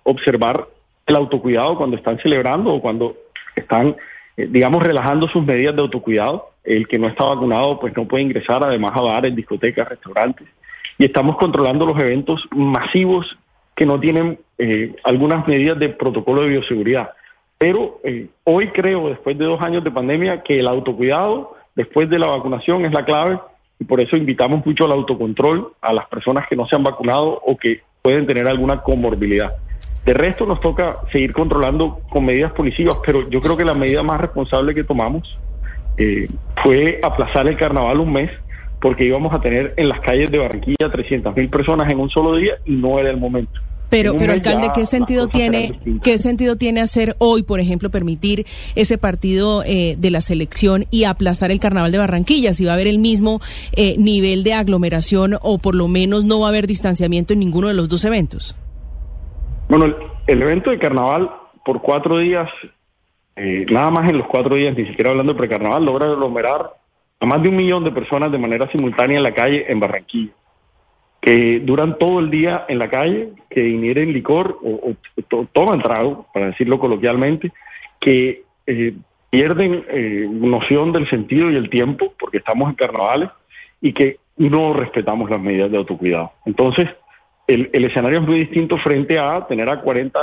observar 0.03 0.69
el 1.07 1.17
autocuidado 1.17 1.77
cuando 1.77 1.97
están 1.97 2.19
celebrando 2.19 2.75
o 2.75 2.81
cuando 2.81 3.17
están, 3.55 3.97
eh, 4.37 4.49
digamos, 4.51 4.83
relajando 4.83 5.29
sus 5.29 5.45
medidas 5.45 5.75
de 5.77 5.83
autocuidado. 5.83 6.51
El 6.65 6.89
que 6.89 6.99
no 6.99 7.07
está 7.07 7.25
vacunado 7.25 7.79
pues 7.79 7.97
no 7.97 8.07
puede 8.07 8.25
ingresar 8.25 8.63
además 8.65 8.93
a 8.95 9.01
bares, 9.01 9.35
discotecas, 9.35 9.89
restaurantes. 9.89 10.49
Y 10.99 11.05
estamos 11.05 11.37
controlando 11.37 11.87
los 11.87 11.99
eventos 11.99 12.47
masivos 12.51 13.39
que 13.77 13.87
no 13.87 14.01
tienen 14.01 14.41
eh, 14.59 14.97
algunas 15.05 15.47
medidas 15.47 15.79
de 15.79 15.91
protocolo 15.91 16.43
de 16.43 16.49
bioseguridad. 16.49 17.11
Pero 17.59 18.01
eh, 18.05 18.29
hoy 18.45 18.69
creo, 18.69 19.09
después 19.09 19.39
de 19.39 19.45
dos 19.45 19.61
años 19.61 19.85
de 19.85 19.91
pandemia, 19.91 20.43
que 20.43 20.59
el 20.59 20.67
autocuidado 20.67 21.57
después 21.75 22.09
de 22.09 22.19
la 22.19 22.27
vacunación 22.27 22.85
es 22.85 22.93
la 22.93 23.05
clave 23.05 23.39
y 23.79 23.85
por 23.85 24.01
eso 24.01 24.17
invitamos 24.17 24.65
mucho 24.65 24.87
al 24.87 24.93
autocontrol 24.93 25.73
a 25.81 25.93
las 25.93 26.07
personas 26.09 26.47
que 26.49 26.57
no 26.57 26.67
se 26.67 26.75
han 26.75 26.83
vacunado 26.83 27.41
o 27.45 27.57
que 27.57 27.83
pueden 28.03 28.27
tener 28.27 28.49
alguna 28.49 28.83
comorbilidad. 28.83 29.55
De 30.07 30.13
resto 30.13 30.47
nos 30.47 30.61
toca 30.61 30.99
seguir 31.11 31.33
controlando 31.33 32.01
con 32.09 32.25
medidas 32.25 32.53
policivas, 32.53 32.99
pero 33.05 33.29
yo 33.29 33.41
creo 33.41 33.57
que 33.57 33.65
la 33.65 33.75
medida 33.75 34.05
más 34.05 34.21
responsable 34.21 34.73
que 34.73 34.85
tomamos 34.85 35.37
eh, 35.99 36.29
fue 36.63 37.01
aplazar 37.03 37.49
el 37.49 37.57
carnaval 37.57 37.99
un 37.99 38.13
mes 38.13 38.31
porque 38.81 39.05
íbamos 39.05 39.35
a 39.35 39.41
tener 39.41 39.75
en 39.77 39.89
las 39.89 39.99
calles 40.01 40.31
de 40.31 40.39
Barranquilla 40.39 40.93
300 40.93 41.35
mil 41.35 41.49
personas 41.49 41.91
en 41.91 41.99
un 41.99 42.09
solo 42.09 42.37
día 42.37 42.55
y 42.65 42.77
no 42.77 43.01
era 43.01 43.11
el 43.11 43.17
momento. 43.17 43.61
Pero, 43.91 44.17
pero 44.17 44.33
alcalde, 44.33 44.71
¿qué 44.75 44.87
sentido 44.87 45.27
tiene 45.27 45.79
qué 46.03 46.19
sentido 46.19 46.57
tiene 46.57 46.81
hacer 46.81 47.17
hoy, 47.19 47.43
por 47.43 47.59
ejemplo, 47.59 47.91
permitir 47.91 48.47
ese 48.77 48.99
partido 48.99 49.65
eh, 49.65 49.97
de 49.99 50.11
la 50.11 50.21
selección 50.21 50.87
y 50.91 51.05
aplazar 51.05 51.51
el 51.51 51.59
Carnaval 51.59 51.91
de 51.91 51.99
Barranquilla? 51.99 52.53
Si 52.53 52.65
va 52.65 52.73
a 52.73 52.75
haber 52.75 52.87
el 52.87 52.99
mismo 52.99 53.41
eh, 53.73 53.97
nivel 53.99 54.45
de 54.45 54.55
aglomeración 54.55 55.37
o 55.41 55.59
por 55.59 55.75
lo 55.75 55.89
menos 55.89 56.25
no 56.25 56.39
va 56.39 56.47
a 56.47 56.51
haber 56.51 56.69
distanciamiento 56.69 57.33
en 57.33 57.41
ninguno 57.41 57.69
de 57.69 57.75
los 57.75 57.89
dos 57.89 58.05
eventos. 58.05 58.55
Bueno, 59.69 59.95
el, 60.27 60.43
evento 60.43 60.71
de 60.71 60.79
Carnaval 60.79 61.31
por 61.65 61.83
cuatro 61.83 62.19
días, 62.19 62.51
eh, 63.35 63.67
nada 63.71 63.91
más 63.91 64.09
en 64.09 64.19
los 64.19 64.27
cuatro 64.27 64.55
días, 64.55 64.77
ni 64.77 64.87
siquiera 64.87 65.11
hablando 65.11 65.33
de 65.33 65.39
precarnaval, 65.39 65.85
logra 65.85 66.07
aglomerar 66.07 66.71
a 67.19 67.27
más 67.27 67.43
de 67.43 67.49
un 67.49 67.57
millón 67.57 67.85
de 67.85 67.91
personas 67.91 68.31
de 68.31 68.39
manera 68.39 68.71
simultánea 68.71 69.17
en 69.17 69.23
la 69.23 69.35
calle 69.35 69.65
en 69.69 69.81
Barranquilla 69.81 70.33
que 71.27 71.59
duran 71.59 71.99
todo 71.99 72.21
el 72.21 72.31
día 72.31 72.67
en 72.69 72.79
la 72.79 72.89
calle, 72.89 73.31
que 73.51 73.69
ingieren 73.69 74.13
licor 74.13 74.61
o, 74.63 74.95
toman 75.53 75.83
trago, 75.83 76.25
para 76.33 76.47
decirlo 76.47 76.79
coloquialmente, 76.79 77.53
que 77.99 78.45
eh, 78.65 78.95
pierden 79.29 79.85
eh, 79.89 80.29
noción 80.31 80.93
del 80.93 81.11
sentido 81.11 81.51
y 81.51 81.57
el 81.57 81.69
tiempo, 81.69 82.15
porque 82.17 82.39
estamos 82.39 82.69
en 82.69 82.77
carnavales, 82.77 83.31
y 83.81 83.93
que 83.93 84.21
no 84.37 84.73
respetamos 84.73 85.29
las 85.29 85.41
medidas 85.41 85.69
de 85.69 85.79
autocuidado. 85.79 86.31
Entonces, 86.45 86.89
el, 87.47 87.85
escenario 87.85 88.21
es 88.21 88.27
muy 88.27 88.39
distinto 88.41 88.77
frente 88.79 89.19
a 89.19 89.47
tener 89.47 89.69
a 89.69 89.81
40, 89.81 90.19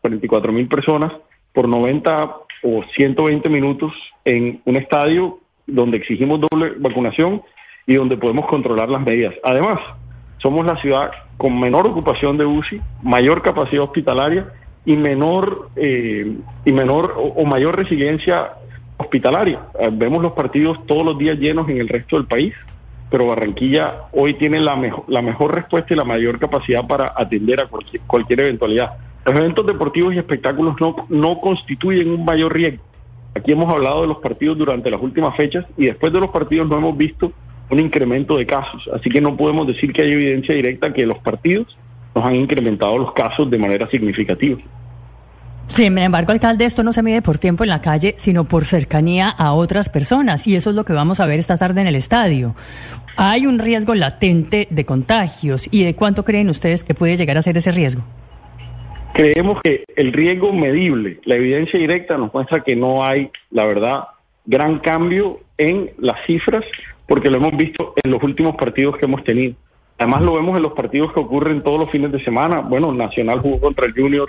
44 0.00 0.52
mil 0.52 0.68
personas 0.68 1.12
por 1.52 1.68
90 1.68 2.36
o 2.62 2.84
120 2.94 3.48
minutos 3.48 3.92
en 4.24 4.60
un 4.64 4.76
estadio 4.76 5.40
donde 5.66 5.96
exigimos 5.96 6.40
doble 6.40 6.74
vacunación 6.78 7.42
y 7.86 7.94
donde 7.94 8.16
podemos 8.16 8.46
controlar 8.46 8.88
las 8.88 9.02
medidas. 9.02 9.34
Además, 9.42 9.80
somos 10.38 10.64
la 10.64 10.76
ciudad 10.76 11.10
con 11.36 11.58
menor 11.58 11.86
ocupación 11.86 12.36
de 12.38 12.46
UCI, 12.46 12.80
mayor 13.02 13.42
capacidad 13.42 13.82
hospitalaria 13.82 14.52
y 14.84 14.96
menor 14.96 15.70
eh, 15.76 16.36
y 16.64 16.72
menor 16.72 17.14
o, 17.16 17.44
mayor 17.44 17.76
resiliencia 17.76 18.52
hospitalaria. 18.96 19.60
Eh, 19.78 19.90
vemos 19.92 20.22
los 20.22 20.32
partidos 20.32 20.86
todos 20.86 21.04
los 21.04 21.18
días 21.18 21.38
llenos 21.38 21.68
en 21.68 21.78
el 21.78 21.88
resto 21.88 22.16
del 22.16 22.26
país, 22.26 22.54
pero 23.10 23.26
Barranquilla 23.26 24.04
hoy 24.12 24.34
tiene 24.34 24.60
la, 24.60 24.76
mejor 24.76 25.54
respuesta 25.54 25.92
y 25.92 25.96
la 25.96 26.04
mayor 26.04 26.38
capacidad 26.38 26.86
para 26.86 27.12
atender 27.16 27.60
a 27.60 27.66
cualquier, 27.66 28.02
cualquier 28.02 28.40
eventualidad. 28.40 28.98
Los 29.24 29.34
eventos 29.36 29.66
deportivos 29.66 30.14
y 30.14 30.18
espectáculos 30.18 30.76
no, 30.80 31.06
no 31.08 31.40
constituyen 31.40 32.10
un 32.10 32.24
mayor 32.24 32.54
riesgo. 32.54 32.82
Aquí 33.34 33.52
hemos 33.52 33.72
hablado 33.72 34.02
de 34.02 34.08
los 34.08 34.18
partidos 34.18 34.56
durante 34.56 34.90
las 34.90 35.00
últimas 35.00 35.36
fechas 35.36 35.66
y 35.76 35.86
después 35.86 36.12
de 36.12 36.20
los 36.20 36.30
partidos 36.30 36.68
no 36.68 36.78
hemos 36.78 36.96
visto 36.96 37.32
un 37.68 37.80
incremento 37.80 38.36
de 38.36 38.46
casos. 38.46 38.88
Así 38.92 39.10
que 39.10 39.20
no 39.20 39.36
podemos 39.36 39.66
decir 39.66 39.92
que 39.92 40.02
hay 40.02 40.12
evidencia 40.12 40.54
directa 40.54 40.92
que 40.92 41.06
los 41.06 41.18
partidos 41.18 41.76
nos 42.14 42.24
han 42.24 42.34
incrementado 42.34 42.98
los 42.98 43.12
casos 43.12 43.50
de 43.50 43.58
manera 43.58 43.86
significativa. 43.88 44.58
Sin 45.72 45.96
embargo, 45.96 46.32
alcalde, 46.32 46.64
esto 46.64 46.82
no 46.82 46.92
se 46.92 47.02
mide 47.02 47.22
por 47.22 47.38
tiempo 47.38 47.62
en 47.62 47.70
la 47.70 47.80
calle, 47.80 48.14
sino 48.18 48.44
por 48.44 48.64
cercanía 48.64 49.28
a 49.28 49.52
otras 49.52 49.88
personas. 49.88 50.46
Y 50.46 50.56
eso 50.56 50.70
es 50.70 50.76
lo 50.76 50.84
que 50.84 50.92
vamos 50.92 51.20
a 51.20 51.26
ver 51.26 51.38
esta 51.38 51.56
tarde 51.56 51.80
en 51.80 51.86
el 51.86 51.94
estadio. 51.94 52.56
Hay 53.16 53.46
un 53.46 53.58
riesgo 53.58 53.94
latente 53.94 54.66
de 54.68 54.84
contagios. 54.84 55.68
¿Y 55.70 55.84
de 55.84 55.94
cuánto 55.94 56.24
creen 56.24 56.50
ustedes 56.50 56.82
que 56.82 56.94
puede 56.94 57.16
llegar 57.16 57.38
a 57.38 57.42
ser 57.42 57.56
ese 57.56 57.70
riesgo? 57.70 58.02
Creemos 59.14 59.60
que 59.62 59.84
el 59.94 60.12
riesgo 60.12 60.52
medible, 60.52 61.20
la 61.24 61.36
evidencia 61.36 61.78
directa 61.78 62.16
nos 62.16 62.34
muestra 62.34 62.62
que 62.62 62.74
no 62.74 63.04
hay, 63.04 63.30
la 63.50 63.64
verdad, 63.64 64.04
gran 64.46 64.80
cambio 64.80 65.40
en 65.56 65.92
las 65.98 66.16
cifras, 66.26 66.64
porque 67.06 67.30
lo 67.30 67.36
hemos 67.36 67.56
visto 67.56 67.94
en 68.02 68.10
los 68.10 68.22
últimos 68.22 68.56
partidos 68.56 68.96
que 68.96 69.04
hemos 69.04 69.22
tenido. 69.22 69.54
Además 69.98 70.22
lo 70.22 70.34
vemos 70.34 70.56
en 70.56 70.62
los 70.62 70.72
partidos 70.72 71.12
que 71.12 71.20
ocurren 71.20 71.62
todos 71.62 71.78
los 71.78 71.90
fines 71.90 72.10
de 72.10 72.22
semana. 72.24 72.60
Bueno, 72.60 72.92
Nacional 72.92 73.40
jugó 73.40 73.60
contra 73.60 73.86
el 73.86 73.92
Junior 73.92 74.28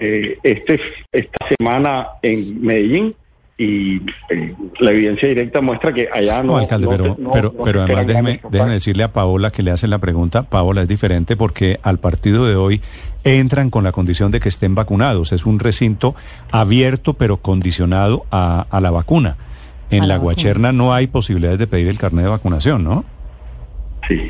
eh, 0.00 0.38
este, 0.42 0.80
esta 1.12 1.46
semana 1.56 2.06
en 2.22 2.60
Medellín 2.62 3.14
y 3.58 3.96
eh, 4.30 4.54
la 4.78 4.90
evidencia 4.92 5.28
directa 5.28 5.60
muestra 5.60 5.92
que 5.92 6.08
allá 6.10 6.42
no... 6.42 6.52
No, 6.52 6.56
alcalde, 6.58 6.86
no 6.86 6.90
pero, 6.92 7.16
no- 7.18 7.30
pero, 7.30 7.54
no 7.54 7.62
pero 7.62 7.78
se 7.78 7.92
además 7.92 8.06
déjeme, 8.06 8.40
déjeme 8.50 8.72
decirle 8.72 9.02
a 9.04 9.12
Paola 9.12 9.50
que 9.50 9.62
le 9.62 9.70
hacen 9.70 9.90
la 9.90 9.98
pregunta. 9.98 10.44
Paola 10.44 10.80
es 10.82 10.88
diferente 10.88 11.36
porque 11.36 11.78
al 11.82 11.98
partido 11.98 12.46
de 12.46 12.56
hoy 12.56 12.80
entran 13.22 13.68
con 13.68 13.84
la 13.84 13.92
condición 13.92 14.30
de 14.30 14.40
que 14.40 14.48
estén 14.48 14.74
vacunados. 14.74 15.32
Es 15.32 15.44
un 15.44 15.58
recinto 15.58 16.14
abierto 16.50 17.12
pero 17.14 17.36
condicionado 17.36 18.24
a, 18.30 18.66
a 18.70 18.80
la 18.80 18.90
vacuna. 18.90 19.36
En 19.90 20.04
A 20.04 20.06
la, 20.06 20.06
la 20.06 20.14
vacuna. 20.14 20.24
Guacherna 20.32 20.72
no 20.72 20.94
hay 20.94 21.06
posibilidades 21.08 21.58
de 21.58 21.66
pedir 21.66 21.88
el 21.88 21.98
carnet 21.98 22.24
de 22.24 22.30
vacunación, 22.30 22.82
¿no? 22.82 23.04
Sí. 24.08 24.22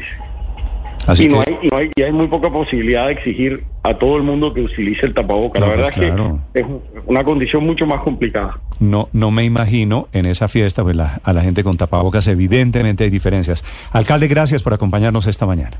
Así 1.11 1.25
y, 1.25 1.29
no 1.29 1.41
hay, 1.41 1.69
no 1.71 1.77
hay- 1.77 1.91
y 1.95 2.03
hay 2.03 2.13
muy 2.13 2.27
poca 2.29 2.51
posibilidad 2.51 3.07
de 3.07 3.13
exigir 3.13 3.65
a 3.83 3.95
todo 3.95 4.17
el 4.17 4.23
mundo 4.23 4.53
que 4.55 4.63
utilice 4.63 5.07
el 5.07 5.15
tapaboca. 5.15 5.59
No, 5.61 5.67
la 5.67 5.73
verdad 5.73 5.91
pues 5.95 6.07
claro. 6.07 6.41
es 6.49 6.53
que 6.53 6.61
es 6.61 6.67
un- 6.67 6.83
una 7.07 7.25
condición 7.25 7.65
mucho 7.65 7.87
más 7.87 8.03
complicada. 8.03 8.59
No, 8.79 9.09
no 9.13 9.31
me 9.31 9.45
imagino 9.45 10.09
en 10.13 10.27
esa 10.27 10.49
fiesta 10.49 10.83
pues, 10.83 10.97
la- 10.97 11.21
a 11.23 11.33
la 11.33 11.43
gente 11.43 11.63
con 11.65 11.77
tapabocas. 11.77 12.27
Evidentemente 12.29 13.05
hay 13.05 13.11
diferencias. 13.11 13.65
Alcalde, 13.93 14.29
gracias 14.29 14.63
por 14.63 14.73
acompañarnos 14.75 15.27
esta 15.27 15.47
mañana. 15.47 15.79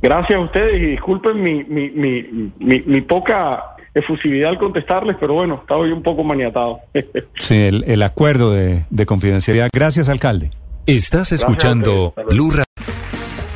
Gracias 0.00 0.38
a 0.38 0.42
ustedes 0.42 0.80
y 0.80 0.86
disculpen 0.86 1.42
mi, 1.42 1.64
mi, 1.64 1.90
mi, 1.90 2.50
mi, 2.60 2.80
mi 2.82 3.00
poca 3.00 3.74
efusividad 3.94 4.50
al 4.50 4.58
contestarles, 4.58 5.16
pero 5.18 5.34
bueno, 5.34 5.56
estaba 5.62 5.86
yo 5.86 5.94
un 5.94 6.02
poco 6.02 6.22
maniatado. 6.22 6.80
Sí, 7.36 7.54
el, 7.54 7.84
el 7.86 8.02
acuerdo 8.02 8.52
de, 8.52 8.84
de 8.90 9.06
confidencialidad. 9.06 9.70
Gracias, 9.72 10.08
alcalde. 10.08 10.50
Estás 10.86 11.32
escuchando. 11.32 12.14
Blue. 12.30 12.50